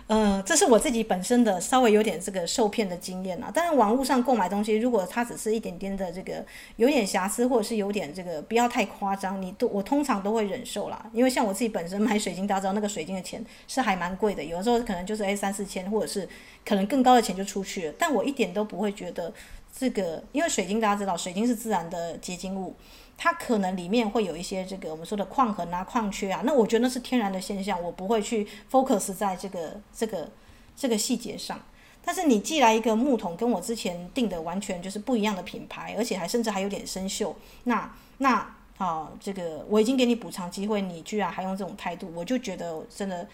[0.08, 3.50] 嗯、 这是我自己本身的稍微有点这个受骗的经验啦。
[3.50, 6.44] 当然，网络上购买东西，如果它只是一点点的这个
[6.76, 11.10] 有点瑕疵，或者是有点这个不要太夸张，你都我通常都会忍受啦。
[11.14, 16.28] 因为像我自己本身买水晶，大家知道那个水晶的钱是还蛮贵的，有的时候可能就是诶三四千，或者是
[16.66, 17.94] 可能更高的钱就出去了。
[17.98, 19.32] 但我一点都不会觉得
[19.74, 22.76] 这个，因为水晶大家知道，水晶是自然的结晶物。
[23.22, 30.28] 它可能里面会有一些这个我们说的矿痕啊、矿缺啊，那我觉得那是天然的现象，我不会去 focus 在这个这个
[30.76, 31.60] 这个细节上。
[32.04, 37.32] 但是你寄来一个木桶，跟我之前订的完全就是不一样的品牌，而且还甚至还有点生锈，
[37.62, 38.44] 那那
[38.78, 43.28] 啊，这个我已经给你补偿机会，你居然还用这种态度，我就觉得真的。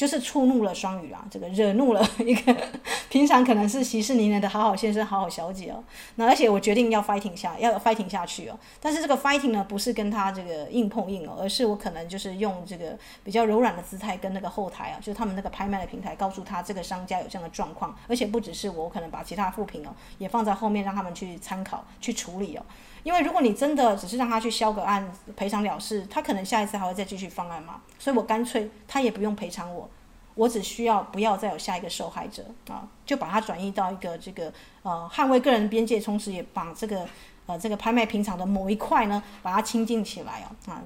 [0.00, 2.56] 就是触怒了双鱼啊，这个惹怒了一个
[3.10, 5.84] 平常可能是息事宁人的好好先生、好好小姐哦。
[6.14, 8.58] 那而且我决定要 fighting 下，要 fighting 下去哦。
[8.80, 22.62] 但是这个 fighting 呢，不是跟他这个硬碰硬哦，而是我可能就是用这个比较柔软的姿态跟那个后台啊，就是他们那个拍卖的平台，告诉他这个商家有这样的状况，而且不只是我，可能把其他副品哦也放在后面，让他们去参考、去处理哦。
[23.02, 27.80] 因为如果你真的只是让他去销个案赔偿了事，他可能下一次还会再继续方案嘛。
[27.98, 29.88] 所以我干脆他也不用赔偿我，
[30.34, 37.06] 我只需要不要再有下一个受害者啊，就把它转移到一个这个呃捍卫个人边界，同时也把这个
[37.46, 40.82] 呃这个拍卖平常的某一块呢，把它清净起来哦啊。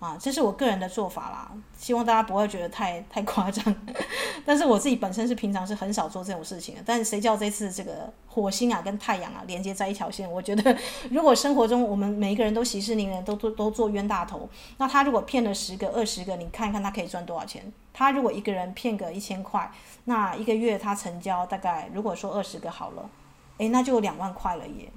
[0.00, 3.62] 啊，这是我个人的做法啦，希望大家不会觉得太太夸张。
[4.46, 6.80] 但是我自己本身是平常是很少做这种事情的。
[6.86, 10.28] 但是谁叫这次这个火星啊跟太阳啊连接在一条线？
[10.32, 10.74] 我觉得
[11.10, 17.70] 如果生活中我们每一个人都息事宁人，都做都做冤大头，那他如果骗了十个、二十个，你看看他可以赚多少钱？
[17.92, 19.70] 他如果一个人骗个一千块，
[20.04, 23.10] 那一个月他成交大概如果说二十个好了，
[23.58, 24.90] 诶，那就两万块了耶。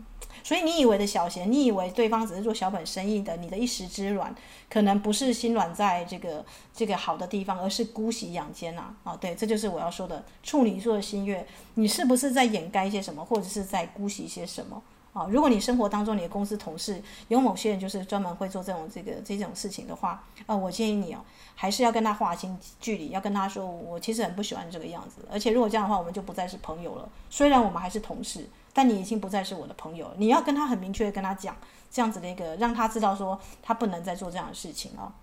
[0.44, 4.36] 所以你以为的小贤，你以为对方只是做小本生意的，你的一时之软，
[4.70, 8.94] 可能不是心软在这个这个好的地方，而是姑息养奸呐。
[9.06, 14.84] 啊，对，这就是我要说的处女座的心月，你是不是在掩盖一些什么，或者是在姑息一些什么？
[15.14, 21.20] 啊，如果你生活当中你的公司同事有某些人就是专门会做这种这个这种事情的话，啊，我建议你哦，
[21.56, 27.08] 还是要跟他划清距离，要跟他说，我其实很不喜欢这个样子，而且如果这样的话，我们就不再是朋友了。
[27.30, 28.50] 虽然我们还是同事。
[28.74, 31.56] 但你已经不再是我的朋友，你要跟他很明确的跟他讲
[31.92, 35.14] 这样子的一个，让他知道说他不能再做这样的事情了。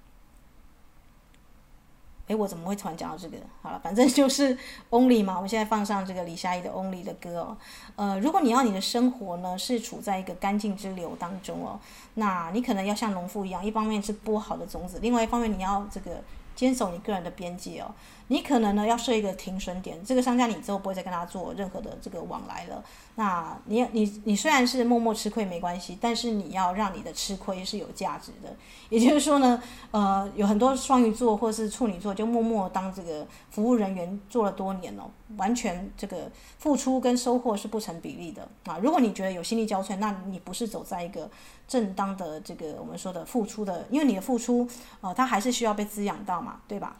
[2.28, 3.36] 诶，我怎么会突然讲到这个？
[3.60, 4.56] 好了，反正就是
[4.90, 7.56] Only 嘛，我们现在放上这个李佳怡的 Only 的歌哦。
[7.96, 11.80] 呃，如果你要你的生活呢是处在一个干净之流当中哦，
[12.14, 16.22] 那你可能要像农夫一样，一方面是播好的种子，另外一方面你要这个。
[16.56, 17.90] 坚守你个人的边界哦，
[18.30, 22.80] 你可能呢要设一个停损点，这个商家你之后不会再跟他做任何的这个往来了。
[23.16, 28.54] 那你你你虽然是默默吃亏没关系，但是你要让你的吃亏是有价值的。
[28.88, 38.78] 也就是说呢，呃，有很多双鱼座或是处女座就默默当这个服务人员做了多年哦，完全这个付出跟收获是不成比例的啊。
[38.80, 41.28] 如果你觉得有心力交瘁，那你不是走在一个
[41.66, 44.68] 正当的这个我们说的付出的，因为你的付出
[45.00, 46.96] 呃，它还是需要被滋养到嘛，对吧？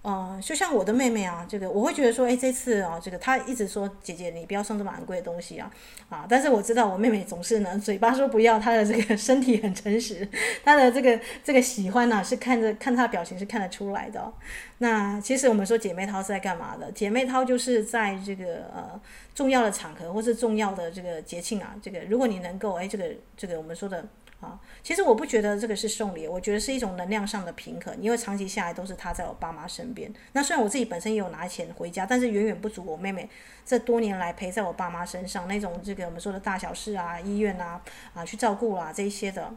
[0.00, 5.70] 哦、就像我的妹妹啊，这个我会觉得说，哎，这次啊，这个她一直说姐姐你不要送这么昂贵的东西啊，
[6.08, 10.26] 啊，但是我知道我妹妹总是呢嘴巴说不要，她的这个 身体很诚实，
[10.64, 14.32] 她的这个这个喜欢呢、是看着看她的表情是看得出来的、
[14.78, 16.90] 那其实我们说姐妹淘是在干嘛的？
[16.92, 18.98] 姐妹淘就是在这个呃
[19.34, 23.04] 重要的场合或是重要的这个节庆啊，这个如果你能够哎这个
[23.36, 24.02] 这个我们说的。
[24.40, 30.12] 啊，其实我不觉得这个是送礼，我觉得是一种能量上的平衡，因为长期下来都是他在我爸妈身边。
[30.32, 33.28] 那虽然我自己本身也有拿钱回家，但是远远不足我妹妹
[33.66, 37.82] 这多年来陪在我爸妈身上那种这个我们说的大小事啊、医院啊、
[38.14, 39.52] 啊去照顾啊这一些的。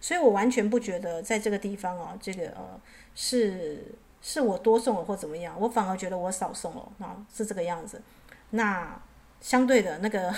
[0.00, 2.80] 所以我完全不觉得在这个地方啊，这个呃
[3.14, 8.02] 是是我多送了或怎么样，我反而觉得我少送了啊，是这个样子。
[8.50, 9.00] 那
[9.40, 10.34] 相对的那个。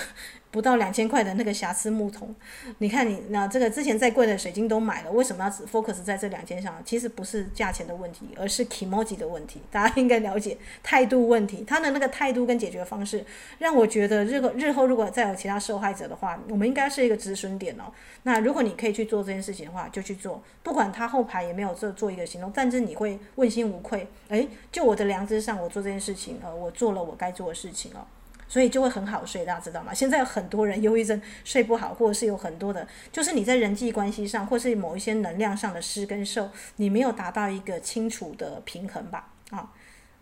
[0.57, 2.33] 不到两千块的那个瑕疵木桶，
[2.79, 6.81] 你看你那这个之前再贵的水晶都买了，为什么要只 focus 在这两件上？
[6.83, 9.61] 其实不是价钱的问题，而是 kimoji 的问题。
[9.69, 13.23] 大家应该了解态度问题，他的那个态度跟解决方式，
[13.59, 17.83] 让我觉得日后日后如果再有其他受害者的话，我们应该是一个止损点哦。
[18.23, 24.07] 那如果你可以去做这件事情的话，就去做，不管他后排也没有做做一个行动，但是你会问心无愧。
[24.29, 27.99] 诶，就我的良知上，我做这件事情，呃，我做了我该做的事情哦。
[28.47, 29.93] 所以就会很好睡，大家知道吗？
[29.93, 39.31] 现在有很多人忧郁症睡不好，或者是有很多的，就是你在人际关系上，或是某一些能量上的失跟受，你没有达到一个清楚的平衡吧？
[39.51, 39.71] 啊，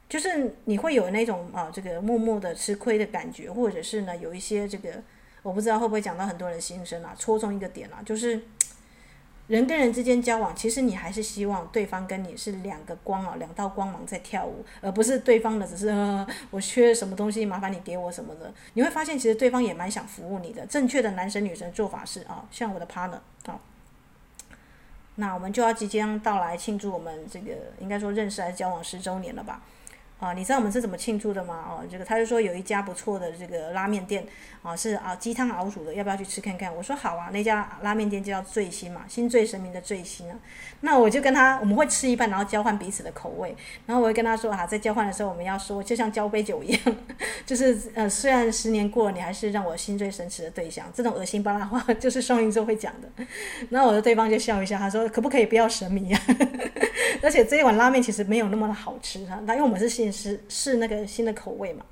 [0.09, 5.01] 就是你会有那种啊，这个默默的吃亏的感觉，或者是呢，有一些这个，
[5.43, 8.41] 我不知道会不会讲到很多人心声啊，戳中一个点啊，就是。
[9.47, 18.51] 人跟人之间交往，其实你还是希望对方跟你是两个光啊，两道光芒在跳舞，而不是对方的只是、呃、我缺什么东西，麻烦你给我什么的。
[18.73, 20.65] 你会发现，其实对方也蛮想服务你的。
[20.65, 23.59] 正确的男神女神做法是啊，像我的 partner 啊，
[25.15, 29.61] 那我们就要即将到来庆祝我们这个应该说认识还是交往十周年了吧。
[30.17, 31.65] 啊，你知道我们是怎么庆祝的吗？
[31.69, 34.25] 哦，这个他就说有一家不错的这个拉面店，
[34.63, 36.73] 啊，是啊鸡汤熬煮的，要不要去吃看看？
[36.73, 40.39] 我说好啊，那家拉面店就叫醉心嘛，心醉神迷的醉心啊。
[40.79, 43.53] 那我就跟他，我们会吃一半，然后交换彼此的口味。
[43.85, 46.81] 然后我会跟他说啊，在交换的时候，我们要说，就像交杯酒一样，
[47.45, 50.85] 就是呃，虽然十年过了，你还是让我心醉神驰的对象。
[50.93, 53.25] 这种恶心巴拉话 就是双鱼座会讲的。
[53.69, 56.21] 然后我的对方就笑一下，他说可不可以不要神秘啊？
[57.21, 61.85] 而且这一碗拉面其实没有那么的好吃哈，那因为我们是新试试那个新的口味嘛。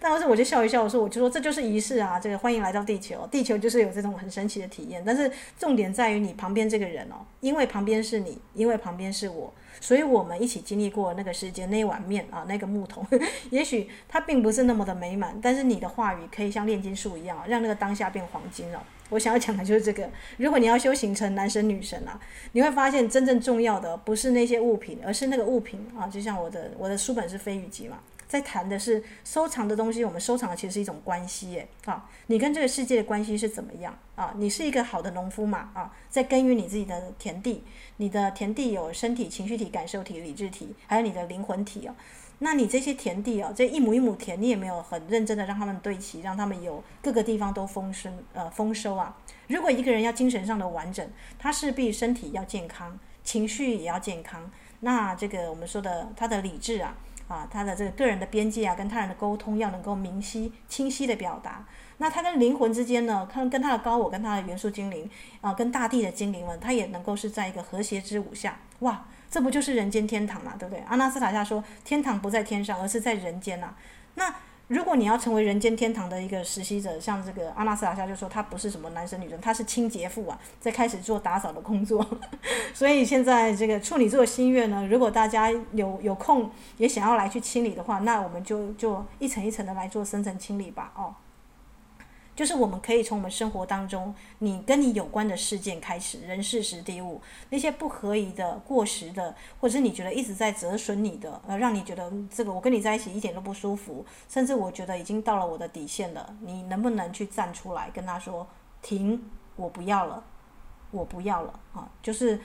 [0.00, 5.02] 但是我就笑一笑，我说我就说这就是仪式啊，这个欢迎来到地球，地球就是有这种很神奇的体验。
[5.04, 13.04] 但是重点在于你旁边这个人哦，因为旁边是你，因为旁边是我，所以我们一起经历过那个时间，那一碗面啊，那个木桶，
[13.50, 18.80] 也许它并不是那么的美满，但是你的话语可以像炼金术一样，让那个当下变黄金了。
[19.10, 20.08] 我想要讲的就是这个。
[20.36, 22.18] 如果你要修行成男神女神啊，
[22.52, 26.06] 你会发现真正重要的不是那些物品，而是那个物品啊。
[26.06, 30.04] 就像我的我的书本是飞羽集嘛，在谈的是收藏的东西。
[30.04, 34.34] 我们收藏的其实是一种关系耶啊，你跟这个世界的关系是怎么样啊？
[34.36, 37.62] 你是一个好的农夫嘛啊，在耕耘你自己的田地，
[37.98, 41.94] 你的田地有身体、情绪体、感受体、理智体，还有你的灵魂体啊。
[42.38, 49.16] 那你这些田地啊，这一亩一亩田，你也没有很认真的让他们对齐，让他们有各个地方都丰收，呃，丰收啊。
[49.46, 51.08] 如果一个人要精神上的完整，
[51.38, 54.50] 他势必身体要健康，情绪也要健康。
[54.80, 56.94] 那这个我们说的他的理智啊，
[57.26, 61.64] 啊，他的这个个人的边界啊，跟他人的沟通要能够明晰、清晰的表达。
[61.96, 65.08] 那他跟灵魂之间呢，他跟他的高我、跟他的元素精灵
[65.40, 69.06] 啊，跟大地的精灵们，他也能够是在一个和谐之舞下，哇！
[69.30, 70.82] 这不就是人间天堂嘛，对不对？
[70.88, 73.74] 阿纳斯塔夏说，天堂不在天上，而是在人间呐、
[74.14, 74.34] 那
[74.68, 82.04] 如果你要成为人间天堂的一个实习者，像这个阿纳斯塔夏就说，他不是什么男生女生，他是清洁妇啊，在开始做打扫的工作。
[82.74, 91.14] 所以现在这个处女座新月呢，如果大家有有空也想要来去清理的话，那我们就就一层一层的来做深层清理吧，哦。
[92.36, 108.46] 就是我们可以从我们生活当中，你跟你有关的事件开始，人事时地物，那些不合宜的、过时的，或者是你觉得一直在折损你的，呃，让你觉得这个我跟你在一起一点都不舒服，甚至我觉得已经到了我的底线了，你能不能去站出来跟他说
[108.82, 110.22] 停，我不要了，
[110.90, 111.88] 我不要了啊！
[112.02, 112.38] 就是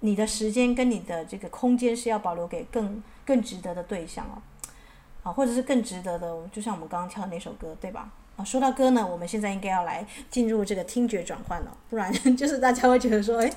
[0.00, 4.40] 你的时间跟你的这个空间是要保留给更更值得的对象哦，
[5.24, 8.10] 啊，或者是更值得的，就像我们刚刚跳的那首歌，对吧？
[8.36, 13.52] 啊，说到歌呢，我们现在应该要来进入这个听觉转换了，不然 就是大家会觉得说，哎，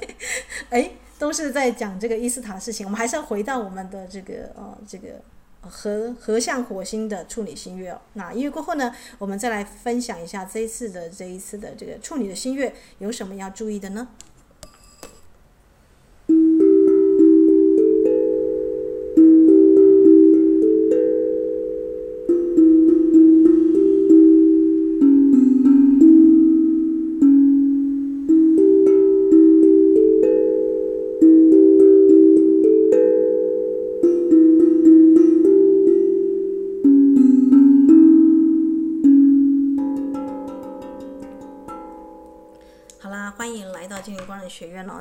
[0.70, 2.86] 哎，都是在讲这个伊斯塔的事情。
[2.86, 5.22] 我们还是要回到我们的这个呃这个
[5.62, 8.00] 合合相火星的处女星月哦。
[8.14, 14.08] 那音乐过后呢，我们再来分享一下这一次的这一次的这个处女的星月有什么要注意的呢？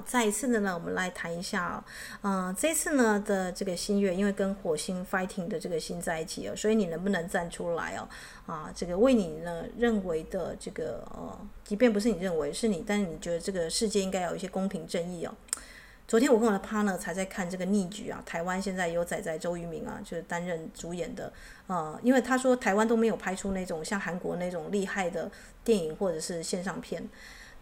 [0.08, 1.84] 再一次的呢，我们来谈一下哦，
[2.22, 8.08] 嗯、呃，这次呢的这个新月，因为跟火星 fighting 的这个星在一起哦，所以你能不能站出来哦？
[8.46, 15.34] 啊，这个为你呢认为的这个呃，即便不是你认为是你，但是你觉得这个世界应该有一些公平正义哦。
[16.06, 21.30] 昨天我跟我的 partner 才在看这个逆局啊，台湾现在有仔仔周渝民啊，就是担任主演的，
[21.66, 25.30] 呃，因为他说台湾都没有拍出那种像韩国那种厉害的
[25.62, 27.06] 电影或者是线上片。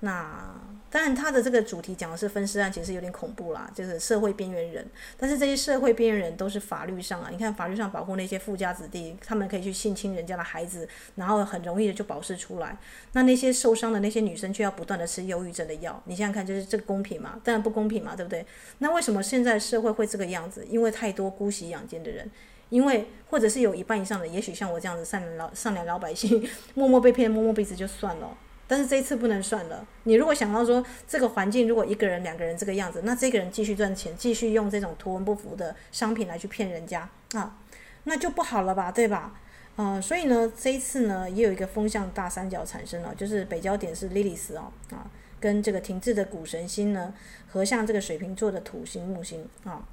[0.01, 0.55] 那
[0.89, 4.87] 当然，他的这个主题讲的是分尸案，其实有点恐怖啦，就是社会边缘人。
[5.19, 12.79] 但是这些社会边缘人都是法律上啊，你看法律上保护那些富家子弟，他们可以去性侵人家的孩子，然后很容易的就保释出来。
[13.13, 17.41] 那那些受伤的那些女生却要不断的吃忧郁症的药，你想想看，就是这个公平吗？
[17.43, 18.47] 当然不公平嘛，对不对？
[18.79, 20.65] 那为什么现在社会会这个样子？
[20.71, 22.31] 因为太多姑息养奸的人，
[22.71, 28.39] 因为或者是有一半以上的，也许像我这样子善良老善良老百姓， 默默被骗，摸摸鼻子就算了。
[28.69, 29.87] 但是这一次不能算了。
[30.05, 37.57] 你如果想到说这个环境，如果一个人、两个人这个样子，那这个人继续赚钱，继续用这种图文不符的商品来去骗人家啊，
[38.05, 39.35] 那就不好了吧，对吧？
[39.77, 45.07] 呃，所以呢，这一次呢，也有一个风向大三角产生了，就是北焦点是莉莉丝哦啊，
[45.39, 47.15] 跟这个停滞的谷神星呢
[47.53, 49.85] 合向这个水瓶座的土星木星啊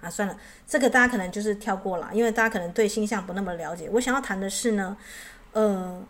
[0.00, 0.36] 啊，算了，
[0.66, 3.88] 这个大家可能就是跳过了，因为大家可能对星象不那么了解。
[3.92, 4.96] 我想要谈的是呢，
[5.52, 6.02] 呃。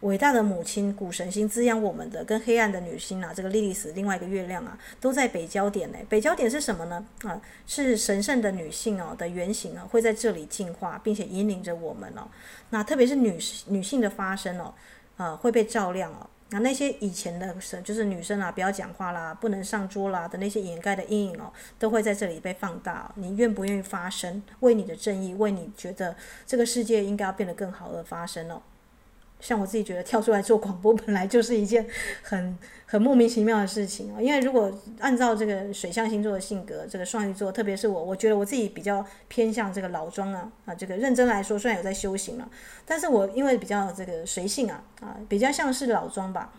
[0.00, 5.98] 伟大的母亲谷神星滋养我们的，跟黑暗的女星啊，这个莉莉丝，另外一个月亮啊，都在北焦点呢。
[6.08, 7.04] 北焦点是什么呢？
[7.24, 12.28] 啊，是神圣的女性哦的原型啊，会在这里进化，并且引领着我们哦。
[12.70, 13.36] 那特别是女
[13.66, 14.72] 女性的发声哦，
[15.16, 16.30] 啊，会被照亮哦。
[16.50, 23.10] 那那些以前的神，就是女生啊，不要讲话啦，不能上桌啦的那些掩盖的阴影哦，都会在这里被放大。
[23.16, 26.14] 你愿不愿意发声，为你的正义，为你觉得
[26.46, 28.62] 这个世界应该要变得更好而发声哦？
[29.40, 31.86] 像我自己觉得跳出来做广播本来就是一件
[32.22, 42.48] 很很莫名其妙的事情啊，因为如果按照这个水象星座的性格，这个双鱼座，特别是我，我觉得我自己比较偏向这个老庄啊啊，这个认真来说，虽然有在修行了，
[42.86, 46.52] 但是我因为比较这个随性啊啊，比较像是老庄吧，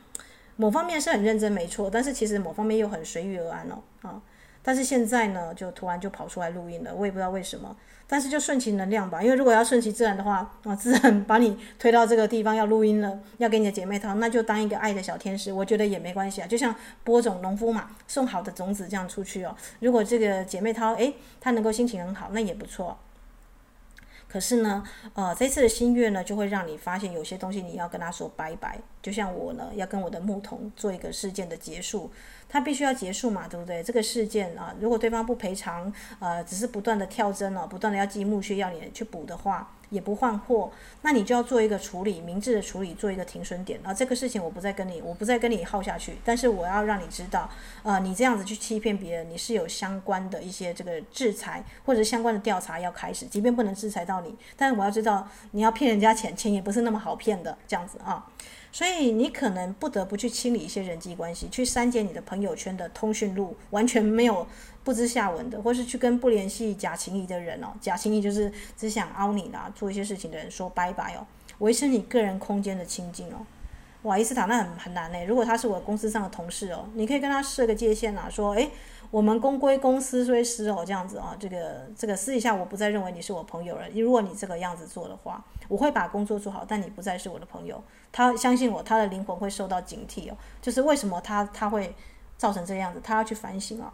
[0.56, 4.22] 某方面是很认真没错，但是其实某方面又很随遇而安哦啊，
[4.62, 7.76] 但是现在呢，就突然就跑出来录音了，我也不知道为什么。
[8.12, 16.48] 但是就顺其能量吧，因为如果要顺其自然的话，啊，自然把你推到这个地方要录音了，要给你的姐妹淘，那就当一个爱的小天使，我觉得也没关系啊。
[16.48, 19.56] 就像播种农夫嘛，送好的种子这样出去哦。
[19.80, 22.98] 如果这个姐妹淘，诶，她能够心情很好，那也不错。
[24.28, 24.84] 可是呢，
[25.14, 28.80] 呃，这次的心月呢，就会让你发现有些东西你要跟他说拜拜。
[29.02, 32.12] 就像我呢，要跟我的牧童做一个事件的结束。
[32.50, 33.84] 他必须要结束嘛，对不对？
[33.84, 40.72] 这个事件啊，如果对方不赔偿，呃，只是不断的跳针哦，不断的要积木屑要你去补的话，也不换货，
[41.04, 43.80] 那你就要做一个处理，明智的处理，做一个停损点。
[43.84, 47.48] 啊，这个事情我不再跟你，我不再跟你耗下去，但是我要让你知道，
[47.84, 58.26] 呃，你这样子去欺骗别人，你是有相关的一些这个制裁或者相关的调查要开始，即便不能制裁到你，但是我要知道你要骗人家钱，钱也不是那么好骗的，这样子啊。
[58.72, 64.46] 所以你可能不得不去清理一些人际关系，去删减你的朋友圈的通讯录，完全没有
[64.84, 71.26] 不知下文的，或是去跟不联系假情谊的人哦，假情谊就是只想凹你啦，做一些事情的人说拜拜哦，
[71.60, 73.46] 维持你个人空间的清净哦。
[74.04, 75.26] 哇，伊斯塔那很很难呢。
[75.26, 78.70] 如果他是我公司上的同事哦，你可以跟他设个界限啊，说诶。
[79.12, 83.90] 我们公归公，私归私哦，这样子啊，这个这个私底下我不再认为你是我朋友了。
[83.90, 87.84] 如果你这个样子做的话，我会把工作做好，但你不再是我的朋友。
[88.12, 90.38] 他相信我，他的灵魂会受到警惕哦。
[90.62, 91.96] 就是为什么他他会
[92.38, 93.92] 造成这个样子，他要去反省啊。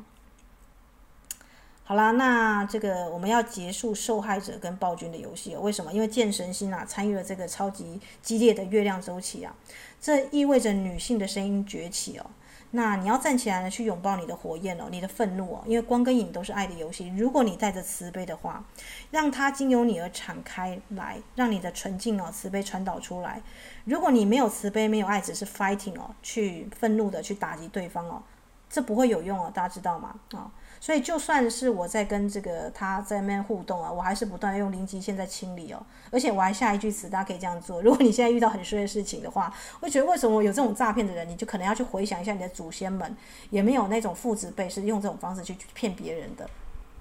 [1.86, 5.62] 好啦，那这个我们要结束受害者跟暴君的游戏哦。
[5.62, 5.94] 为什么？
[5.94, 9.56] 因为剑神星啊参与了这个超级激烈的月亮周期啊，
[10.02, 12.26] 这意味着女性的声音崛起哦。
[12.72, 17.08] 那你要站起来呢，去拥抱你的火焰哦，你的愤怒哦，因为光跟影都是爱的游戏。
[17.18, 18.64] 如果你带着慈悲的话，
[19.12, 23.42] 让它经由你而敞开来，让你的纯净哦，慈悲传导出来。
[23.86, 28.22] 如果你没有慈悲，没有爱，只是 fighting 哦，去愤怒的去打击对方哦，
[28.70, 30.16] 这不会有用哦，大家知道吗？
[30.32, 30.52] 啊、哦。
[30.86, 37.82] 所以就算是我在跟这个他在那边互动啊，我还是不断用零极限在清理哦，而且我还下一句词，大家可以这样做。
[37.82, 43.18] 如果你现在遇到很衰的事情的话，我觉得为什么有这种诈骗的人，你就可能要去回想一下你的祖先们，
[43.50, 46.48] 也没有那种父子辈是用这种方式去骗别人的，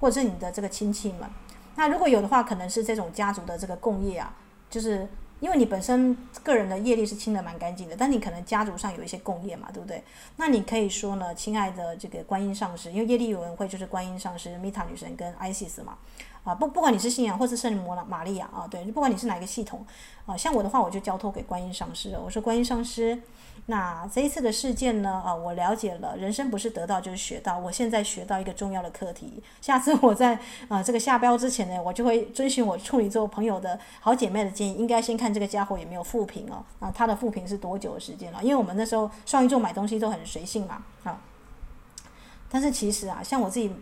[0.00, 1.28] 或者是你的这个亲戚们。
[1.76, 4.34] 那如果有的话，可能是这种家族的这个共业啊，
[4.70, 5.06] 就是。
[5.44, 10.02] 因为你本身个人的业力是清的蛮干净的，但你可能家族上有一些共业嘛，对不对？
[10.36, 15.98] 那你可以说呢，亲爱的这个观音上师，因为业力委员会就是观音上师、米塔女神跟 ISIS 嘛，
[16.44, 19.84] 啊不不管你是信仰或是圣母玛利亚啊，对，不管你是哪个系统
[20.24, 23.20] 啊，像我的话我就交托给观音上师，我说观音上师。
[23.66, 25.22] 那这一次的事件呢？
[25.24, 27.58] 啊，我了解了，人生不是得到就是学到。
[27.58, 30.38] 我现在学到一个重要的课题，下次我在
[30.68, 36.62] 啊这个下标之前呢，我就会遵循我处女座朋友的好姐妹的建议，应该先看这个家伙有没有负评哦。
[36.78, 38.44] 啊，他的负评是多久的时间了？
[38.44, 41.18] 因为我们那时候双鱼座买东西都很随性嘛，啊。
[42.50, 43.74] 但是其实啊，像我自己，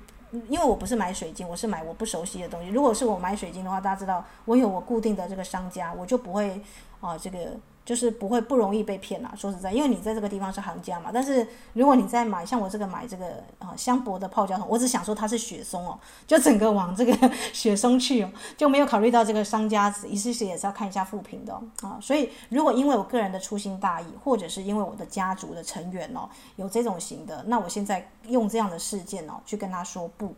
[0.49, 2.68] 因为我不是买水晶，我是买我不熟悉的东西。
[2.68, 6.62] 如果是我买水晶的话，大家知道我有我固定的这个商家，我就不会
[7.01, 7.39] 啊这个。
[7.85, 9.33] 就是不会不容易被骗啦。
[9.37, 11.11] 说实在，因为你在这个地方是行家嘛。
[11.12, 21.53] 但是如果你在买像我这个买这个啊香博的泡胶桶，我只想说它是雪松哦，就整个往这个 雪松去哦，就没有考虑到这个商家一时时也是要看一下负评的
[21.83, 21.99] 啊。
[22.01, 30.35] 所以如果因为我个人的粗心大意，或者是因为我的家族的成员哦有这种型的，那我现在用这样的事件哦去跟他说不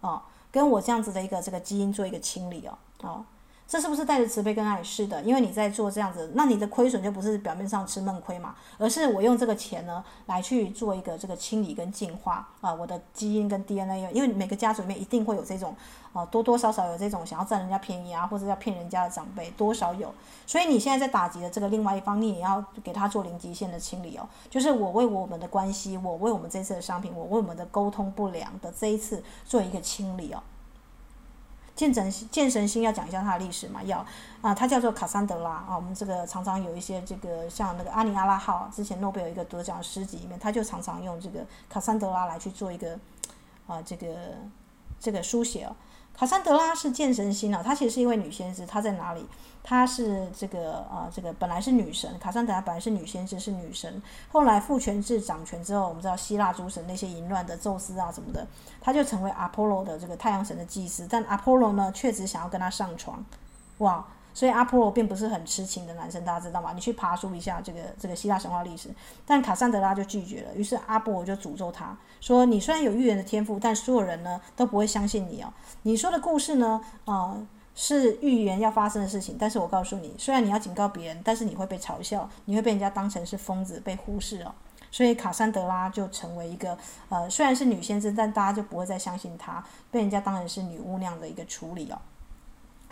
[0.00, 3.24] 啊，跟我这样子的一个这个基因做一个清理哦啊。
[3.66, 4.82] 这是不是带着慈悲跟爱？
[4.82, 15.74] 是的，因为你在做这样子，那你的亏损就不是表面上吃闷亏嘛，而是我用这个钱呢来去做一个这个清理跟净化啊，我的基因跟 DNA，因为每个家族里面一定会有这种
[16.12, 20.12] 啊，多多少少有这种想要占人家便宜啊，或者要骗人家的长辈，多少有。
[20.46, 30.42] 所以你现在在打击的这个另外一方，你也要给他做零极限的清理哦，就是我为我们的关系，我为我们这次的商品，我为我们的沟通不良的这一次做一个清理哦。
[31.74, 33.82] 剑神剑神星要讲一下它的历史嘛？
[33.82, 34.04] 要
[34.40, 35.74] 啊，它叫做卡桑德拉啊。
[35.74, 42.98] 我们这个常常有一些这个像那个阿尼阿拉号，之前诺贝尔一个得奖诗集里面，他就常常用这个卡桑德拉来去做一个
[43.66, 44.06] 啊这个
[45.00, 45.74] 这个书写哦。
[46.16, 49.26] 卡珊德拉是剑神星啊，她其实是一位女先知，她在哪里？
[49.64, 54.00] 她是这个啊，这个本来是女神，卡珊德拉本来是女先知，是女神。
[54.30, 58.46] 后来父权制掌权之后，我们知道希腊诸神那些淫乱的宙斯啊什么的，
[58.80, 61.06] 她就成为阿波罗的这个太阳神的祭司。
[61.10, 63.24] 但阿波罗呢，确实想要跟她上床，
[63.78, 64.04] 哇！
[64.34, 66.72] 所以阿波罗并不是很痴情的男生，大家知道吗？
[66.74, 68.88] 你去爬书一下这个这个希腊神话历史。
[69.26, 75.52] 但卡珊德拉就拒绝了，于是阿波罗就诅咒他说：“你虽然有预言的天赋，但所有人呢都不会相信你哦。
[75.82, 79.36] 你说的故事呢，啊、呃，是预言要发生的事情。
[79.38, 84.54] 但是我告诉你，虽然你要警告别人，但是你会被嘲笑，你会被人家当成是疯子，被忽视哦。
[84.90, 86.76] 所以卡珊德拉就成为一个
[87.08, 91.98] 呃，虽然是女先知，但大家就不会再相信她，被人家当成是女巫那样的一个处理哦。”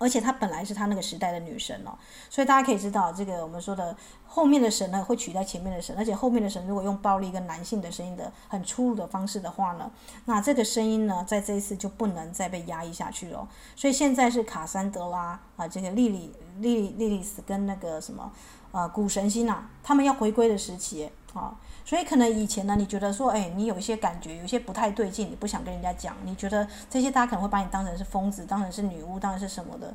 [0.00, 1.92] 而且她本来是她那个时代的女神哦，
[2.28, 3.96] 所以大家可以知道，这个我们说的
[4.26, 9.90] 后面的神呢，会取代前面的神，而且后面的神如果用暴力跟男性的声音的很粗鲁的方式的话呢，
[10.24, 13.46] 那这个声音呢，在这一次就不能再被压抑下去了。
[13.76, 18.32] 所以现在是卡珊德拉啊，这个莉莉莉莉莉丝跟那个什么
[18.72, 21.56] 啊古神星啊，他们要回归的时期啊。
[21.84, 29.92] 所以可能以前呢，你觉得说，哎，你有一些感觉，有些不太对劲，你不想跟人家讲，你觉得这些大家可能会把你当成是疯子，当成是女巫，当成是什么的。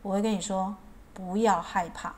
[0.00, 0.74] 我会跟你说，
[1.12, 2.14] 不要害怕，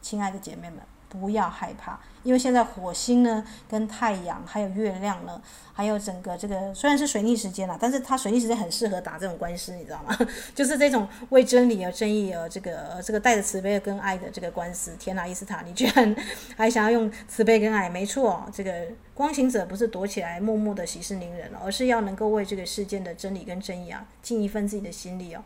[0.00, 0.78] 亲爱的姐妹们，
[1.20, 5.40] 不要害怕，因为现在火星呢，跟太阳还有月亮呢，
[5.72, 10.18] 还有整个这个虽然是水逆时间啦，但是它水逆时间很适合打这种官司，你知道吗？
[10.54, 14.96] 就是这种为真理而正义而这个这个带着慈悲跟爱的这个官司。
[14.98, 16.16] 天哪，伊斯塔，你居然
[16.56, 17.88] 还想要用慈悲跟爱？
[17.88, 18.72] 没错，这个
[19.14, 25.42] 光行者不是躲起来默默的息事宁人，而是要能够为这个世间的真理跟正义啊，尽一份自己的心力哦。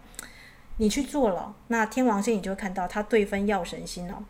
[0.80, 4.22] 你去做了，那天王星你就会看到它对分药神星哦。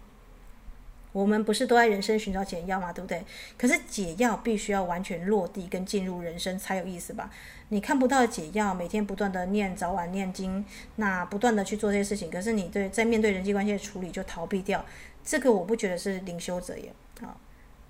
[1.12, 2.92] 我们不是都在人生寻找解药吗？
[2.92, 3.24] 对不对？
[3.56, 7.30] 可是解药必须要完全落地跟进入人生才有意思吧？
[7.70, 10.64] 你看不到解药，每天不断的念早晚念经，
[10.96, 14.84] 那不断的去做这些事情，可是你对在面对人际关系的处理就逃避掉，
[15.24, 17.36] 这个我不觉得是灵修者耶啊。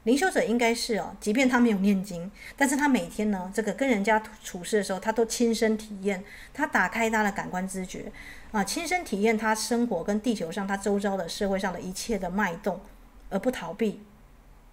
[0.04, 8.10] 灵修者应该是哦，即便他没有念经，但是他每天呢，这个跟人家处事的时候，他都亲身体验，他打开他的感官知觉，
[8.52, 12.80] 啊，亲身体验他生活跟地球上他周遭的社会上的一切的脉动，
[13.30, 14.00] 而不逃避。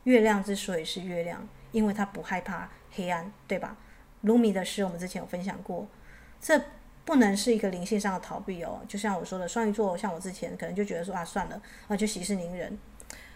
[0.03, 3.75] 月亮之所以是月亮，因为他不害怕黑暗，对吧？
[4.21, 5.87] 卢米的诗我们之前有分享过，
[6.39, 6.61] 这
[7.03, 8.81] 不能是一个灵性上的逃避哦。
[8.87, 12.77] 就像我说的，双鱼座像我之前可能就觉得说啊，算了，啊，就息事宁人。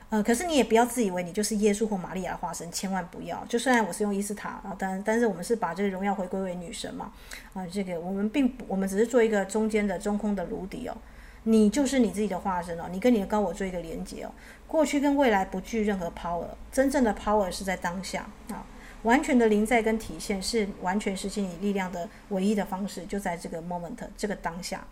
[0.10, 3.46] 呃，可是你也不要自以为你就是耶稣或玛利亚的化身，千万不要。
[3.46, 7.12] 就虽然我是用伊斯塔啊，但但是我们是把这个荣耀回归为女神嘛，
[7.54, 10.98] 啊，这个我们并不，我们只是做一个中间的中空的芦底哦。
[11.44, 14.32] 你就是你自己的化身哦，你跟你的高我做一个连接哦。
[14.68, 18.64] 过去跟未来不具任何 power，真正的 power 是在当下啊，
[19.04, 24.86] 完全的临在跟体现是完全实现你力量的唯一的方式，就在这个 moment 这个当下。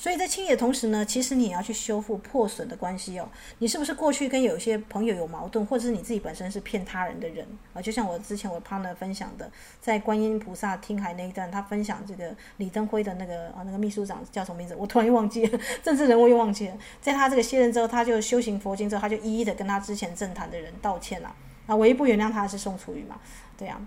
[0.00, 3.28] 所以在清理的同时呢，其实你也要去修复破损的关系哦。
[3.58, 7.44] 你是不是过去跟有些朋友有矛盾，或者是你自己本身是骗他人的人
[7.74, 7.82] 啊？
[7.82, 14.76] 就像我之前我 partner 分享的，在观音菩萨听海那一段，他分享这个李登辉的那个啊那个秘书长叫什么名字？
[14.76, 16.78] 我突然又忘记了，政治人物又忘记了。
[17.00, 21.34] 在他这个卸任之后，他就修行佛经之后，他就一一的跟他之前政坛的人道歉了。
[21.66, 23.18] 啊，唯一不原谅他的是宋楚瑜嘛？
[23.56, 23.80] 对呀。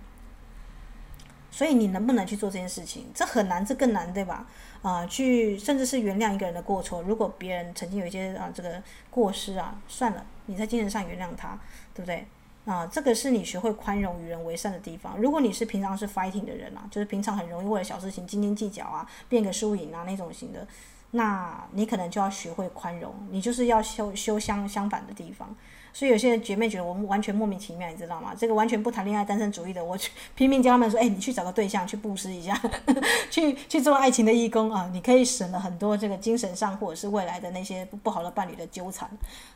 [1.54, 3.08] 所以你能不能去做这件事情？
[3.14, 4.48] 这很难，这更难，对吧？
[4.82, 7.02] 啊、去甚至是原谅一个人的过错。
[7.04, 11.60] 如果别人曾经有一些啊这个过失啊，算了，你在精神上原谅他，
[11.94, 12.26] 对不对？
[12.66, 15.18] 啊，这个是你学会宽容、与人为善的地方。
[15.18, 20.68] 如果你是平常是 fighting 的人啊，就是平常很容易为了小事情斤斤计较啊，变个输赢啊那种型的，
[21.12, 25.56] 那你可能就要学会宽容，你就是要修修相相反的地方。
[25.94, 28.34] 所以有些人姐妹觉得我们完全莫名其妙，你知道吗？
[28.38, 32.60] 这个完全不谈恋爱、单身主义的，我去 拼命教他们说：“哎，你去找个对象，去布施一下，
[33.30, 39.10] 去去做爱情的义工啊，你可以省了很多这个精神上或者是未来的那些不好的伴侣的纠缠。”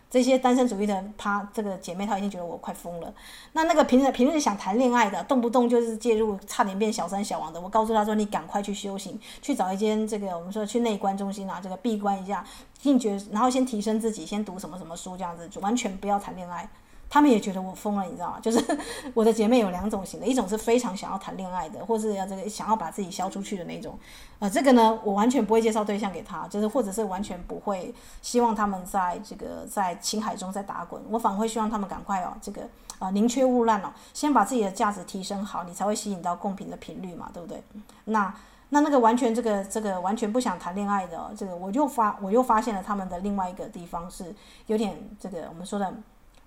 [0.08, 3.14] 这些单身主义的，她这个姐妹她已经觉得我快疯了。
[3.54, 12.46] 那那个平时平时想谈恋爱的，动不动就是介入，差点变小三小王的，我告诉她说：“你赶快去修行，去找一间这个我们说去内观中心啊，这个闭关一下。”
[12.86, 16.70] 进觉，然后先提升自己，先读什么什么书，这样子就完全不要谈恋爱。
[17.10, 18.40] 他们也觉得我疯了，你知道吗？
[18.40, 18.64] 就是
[19.16, 23.98] 我的姐妹有两种型的，一种是非常想要谈恋爱的，或是要这个想要把自己消出去的那种。
[24.38, 31.02] 呃，这个呢，我完全不会介绍对象给他，就是或者是完全不会希望他们在这个在情海中在打滚。
[31.10, 32.62] 我反而会希望他们赶快哦，这个
[33.00, 37.64] 啊宁缺毋滥哦，先把自己的价值提升好，你才会吸引到共频的频率嘛，对不对？
[38.06, 38.32] 那。
[38.70, 44.34] 那那个完全这个这个完全不想谈恋爱的这个，我就发我又发现了他们的另外一个地方是
[44.68, 45.94] 有点这个我们说的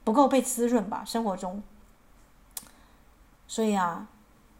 [0.05, 1.63] 不够被滋润吧，生活中。
[3.47, 4.07] 所以啊，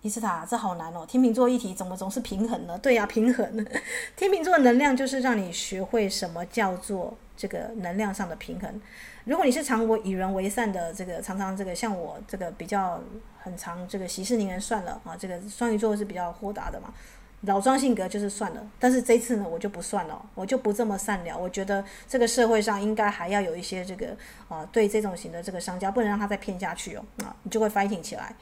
[0.01, 2.79] 伊斯塔这好难哦，天秤座一题怎么总是平衡呢？
[2.79, 3.67] 对呀，平衡。
[4.17, 8.81] 天秤座能量就是让你学会什么叫做这个能量上的平衡。
[9.25, 12.99] 如果你是常为与人为善的，这个常常这个像我这个比较
[13.41, 16.95] 很常这个息事宁人算了啊，这个双鱼座是比较豁达的嘛。
[17.43, 21.41] 老庄性格就是算了，但是这次呢，我就不算了，我就不这么善良。
[21.41, 24.17] 我觉得这个社会上应该还要有一些这个
[24.49, 28.35] 啊、对这种型的这个商家，不能让他再骗下去哦，啊，你就会 fighting 起来。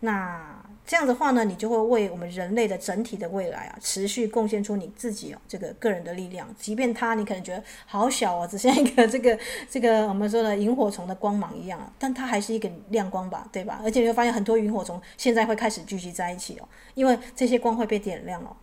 [0.00, 0.57] 那
[0.88, 6.48] 这样的话呢，你就会为我们人类的整体的未来啊，持续贡献出你自己哦这个个人的力量。
[6.58, 13.82] 即便他你可能觉得好小哦，只像一个 这个这个我们说的萤火虫的光芒一样，但它还是一个亮光吧，对吧？
[13.84, 18.56] 而且你会发现很多萤火虫现在会开始聚集在一起哦，因为这些光会被点亮哦。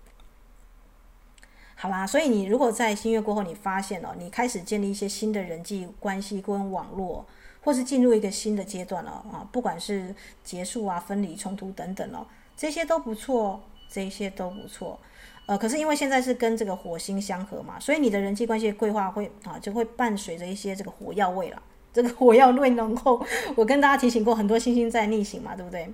[1.76, 7.23] 好啦，所以你如果在新月过后，你发现哦，你开始建立一些新的人际关系跟网络。
[7.66, 10.13] 或是进入一个新的阶段了啊，不管是
[10.43, 12.24] 结束啊、分离、冲突等等哦，
[12.55, 13.59] 这些都不错，
[13.89, 14.99] 这些都不错。
[15.47, 21.61] 呃，可是因为现在是跟这个火星相合嘛，所以你的人际关系规划会啊，就会伴随着一些这个火药味了。
[21.91, 25.91] 这个火药味浓厚，我跟大家提醒过，很多星星在逆行嘛，对不对？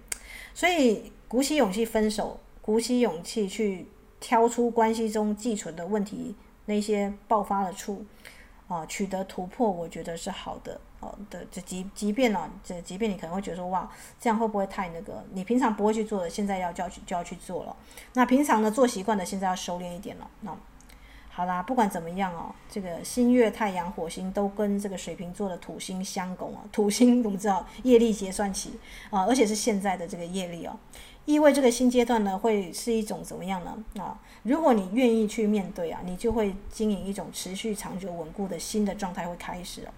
[0.53, 3.87] 所以鼓起勇气分手，鼓起勇气去
[4.19, 8.03] 挑出关系中寄存的问题，那些爆发的处
[8.67, 10.81] 啊，取得突破，我觉得是好的。
[11.01, 13.89] 哦的，这即即便呢、哦，这即便你可能会觉得说，哇，
[14.19, 15.23] 这样会不会太那个？
[15.33, 17.75] 你平常不会去做的，现在要就要去就要去做了。
[18.13, 20.29] 那平常呢做习惯的，现在要收敛一点了。
[20.41, 20.55] 那
[21.33, 26.61] 好啦，不管怎么样哦，这个新月、太阳、火星都跟这个水瓶座的土星相拱啊。
[26.71, 28.77] 土星 我们知道业力结算期
[29.09, 30.77] 啊，而且是现在的这个业力哦，
[31.25, 33.83] 意味这个新阶段呢会是一种怎么样呢？
[33.97, 39.89] 啊，如果你愿意去面对啊，你就会经营一种持续、长久、稳固的新的状态会开始哦。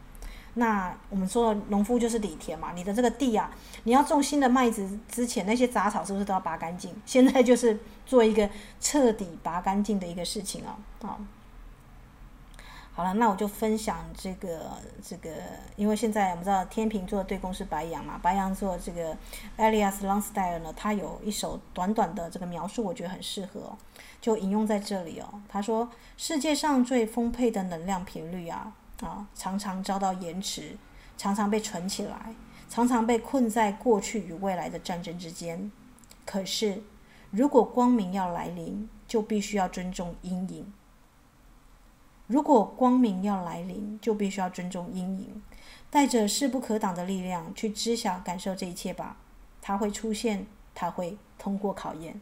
[0.56, 3.52] 那我们说农夫就是犁田嘛，你的这个地啊，
[3.86, 6.94] 你要种新的麦子之前，那些杂草是不是都要拔干净？
[7.06, 8.48] 现在就是做一个
[8.80, 10.78] 彻底拔干净的一个事情啊。
[11.02, 11.20] 好，
[12.94, 15.32] 好了，那我就分享这个这个，
[15.76, 19.18] 因为现在我们知道天秤座对宫是白羊嘛，白羊座这个
[19.58, 23.76] Elias l o n g s t y l e 呢，他有一首短短的这个描述，我觉得很适合，
[24.22, 25.42] 就引用在这里哦。
[25.50, 30.78] 他说：“世界上最丰沛的能量频率啊。”啊，常常遭到延迟，
[31.18, 32.36] 常常被存起来，
[32.70, 35.72] 常常被困在过去与未来的战争之间。
[36.26, 36.82] 可是，
[37.32, 40.74] 如果光明要来临，就必须要尊重阴影。
[42.28, 45.44] 如果光明要来临，就必须要尊重阴影，
[45.90, 49.18] 带着势不可挡的力量去知晓、感受这一切吧。
[49.62, 52.22] 它会出现，它会通过考验。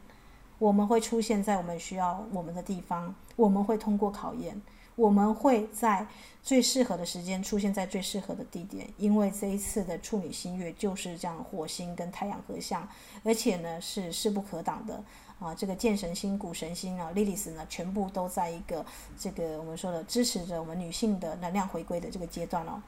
[0.58, 4.60] 我们会出现在我们需要我们的地方，我们会通过考验。
[4.96, 6.06] 我们会在
[6.44, 12.88] 最适合的时间出现在最适合的地点，因为这一次的处女星月就是这样，火星跟太阳合相，
[13.24, 15.04] 而且呢是势不可挡的
[15.40, 15.56] 啊！
[15.56, 18.86] 这个剑神星、谷神星啊、莉莉丝呢，全部都在一个
[19.18, 22.82] 这个我们说的支持着我们女性的能量回归的这个阶段哦。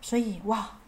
[0.00, 0.78] 所以哇！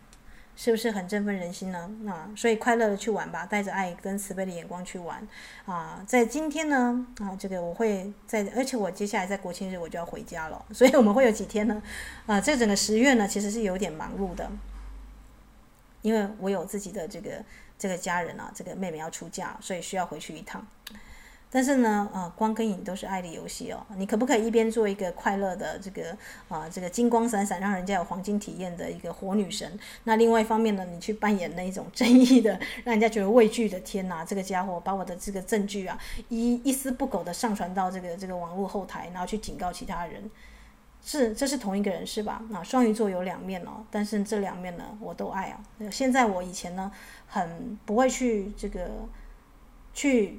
[0.62, 1.90] 是不是很振奋人心呢？
[2.06, 5.26] 啊，所以快乐的去玩吧，带着爱跟慈悲的眼光去玩
[5.64, 6.04] 啊！
[6.06, 11.82] 在今天呢，啊，这个我会在，而且我接下来在国庆日我就要回家了， 所以我们会有几天呢？
[12.26, 14.50] 啊，这整个十月呢，其实是有点忙碌的，
[16.02, 17.42] 因为我有自己的这个
[17.78, 20.66] 这个家人啊，这个妹妹要出嫁，所以需要回去一趟。
[21.52, 23.84] 但是呢，啊，光跟影都是爱的游戏哦。
[23.96, 26.16] 你可不可以一边做一个快乐的这个
[26.48, 29.76] 啊，这个金光闪闪，让人家有黄金体验的一个火女神？
[30.04, 32.52] 那另外一方面呢，你去扮演那一种正义的，
[32.84, 33.80] 让人家觉得畏惧的。
[33.80, 35.98] 天哪，这个家伙把我的这个证据啊，
[36.28, 40.30] 一一丝不苟的上传到这个这个网络后台，然后去警告其他人。
[41.02, 42.40] 是，这是同一个人是吧？
[42.50, 45.60] 那双鱼座有两面哦，但是这两面呢，我都爱啊。
[45.90, 46.92] 现在我以前呢，
[47.26, 48.88] 很不会去这个
[49.92, 50.38] 去。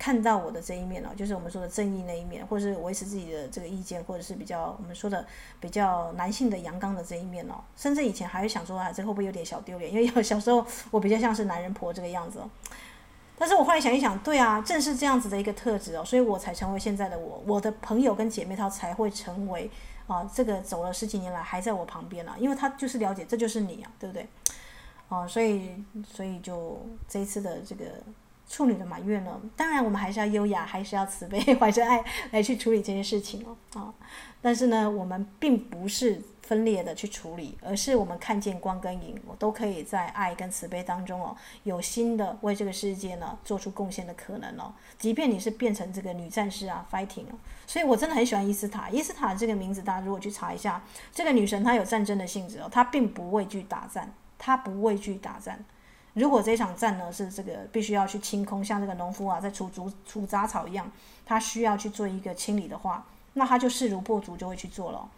[0.00, 5.26] 看到我的这一面了，就是我们说的正义那一面，或者是维持自己的这个意见，或者是比较我们说的
[5.60, 7.56] 比较男性的阳刚的这一面哦。
[7.76, 9.92] 甚至以前还会想说啊，这会不会有点小丢脸？
[9.92, 12.40] 因为小时候我比较像是男人婆这个样子。
[13.38, 17.42] 但是我后来想一想，对啊，正是这样子的一个特质哦，所以我才成为现在的我。
[17.46, 19.70] 我的朋友跟姐妹她才会成为
[20.06, 24.26] 啊，这个走了十几年来还在我旁边啊，因为她就是了解这就是你啊，对不对？
[25.08, 27.84] 哦，所以所以就这一次的这个。
[28.50, 33.94] 处女的满月呢，当然我们还是要优雅， 还是要慈悲， 怀着爱来去处理这些事情哦啊。
[34.42, 44.72] 但是呢，我们并不是分裂的去处理，而是我们看见光跟影，我都可以在爱跟慈悲当中哦，有新的为这个世界呢做出贡献的可能哦。
[44.98, 47.38] 即便你是变成这个女战士啊，fighting 哦，
[47.68, 48.90] 所以我真的很喜欢伊斯塔。
[48.90, 50.82] 伊斯塔这个名字，大家如果去查一下，
[51.14, 55.64] 这个女神她有战争的性质哦，她并不畏惧打战，她不畏惧打战。
[56.14, 60.90] 如果这场战呢是这个必须要去清空，像这个农夫啊在除除除杂草一样，
[61.24, 63.04] 他需要去做一个清理的话，
[63.34, 65.08] 那他就势如破竹就会去做了。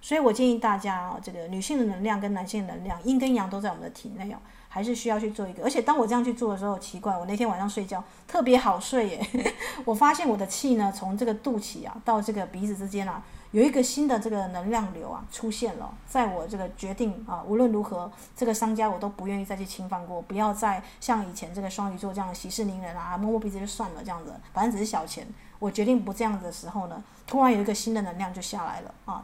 [0.00, 4.38] 所以我建议大家啊，这个女性的能量跟男性能量，阴跟阳都在我们的体内哦，
[4.72, 5.62] 还是需要去做一个。
[5.62, 9.26] 而且当我这样去做的时候，奇怪，我那天晚上睡觉特别好睡耶，
[9.84, 13.22] 我发现我的气呢从这个肚脐啊到这个鼻子之间啊。
[13.50, 25.26] 有一个新的这个能量流啊出现了，在我这个决定啊，无论如何，这个商家我都不愿意再去侵犯过，不要再像以前这个双鱼座这样息事宁人啊，摸摸鼻子就算了这样子，反正只是小钱。
[25.58, 29.22] 我决定不这样子的时候呢，突然有一个新的能量就下来了啊，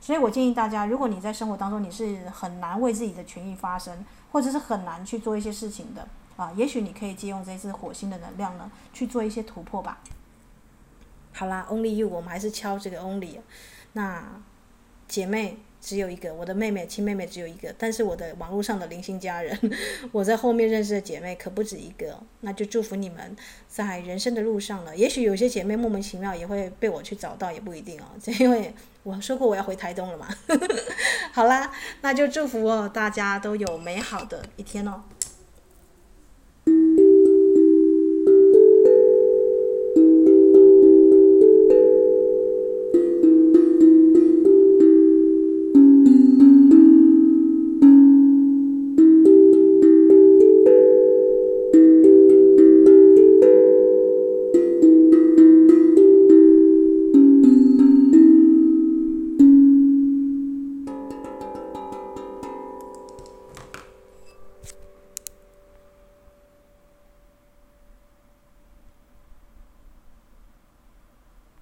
[0.00, 3.92] 所以我建议大家，如果你在生活当中你是很难为自己的权益发声，
[4.34, 6.04] 或者是很难去做一些事情的
[6.36, 10.00] 啊，也许你可以借用这次火星的能量呢去做一些突破吧。
[11.32, 13.38] 好啦，Only you，我们还是敲这个 Only。
[13.92, 14.42] 那
[15.06, 19.56] 姐妹只有一个，我的妹妹亲妹妹只有一个，但是我的网络上的零星家人，
[20.10, 22.18] 我在后面认识的姐妹可不止一个。
[22.40, 23.36] 那就祝福你们
[23.68, 24.96] 在人生的路上了。
[24.96, 28.06] 也许有些姐妹莫名其妙也会被我去找到，也不一定哦。
[28.40, 28.74] 因为
[29.04, 30.26] 我说过我要回台东了嘛。
[31.32, 35.02] 好啦，那就祝福哦，大家都有美好的一天哦。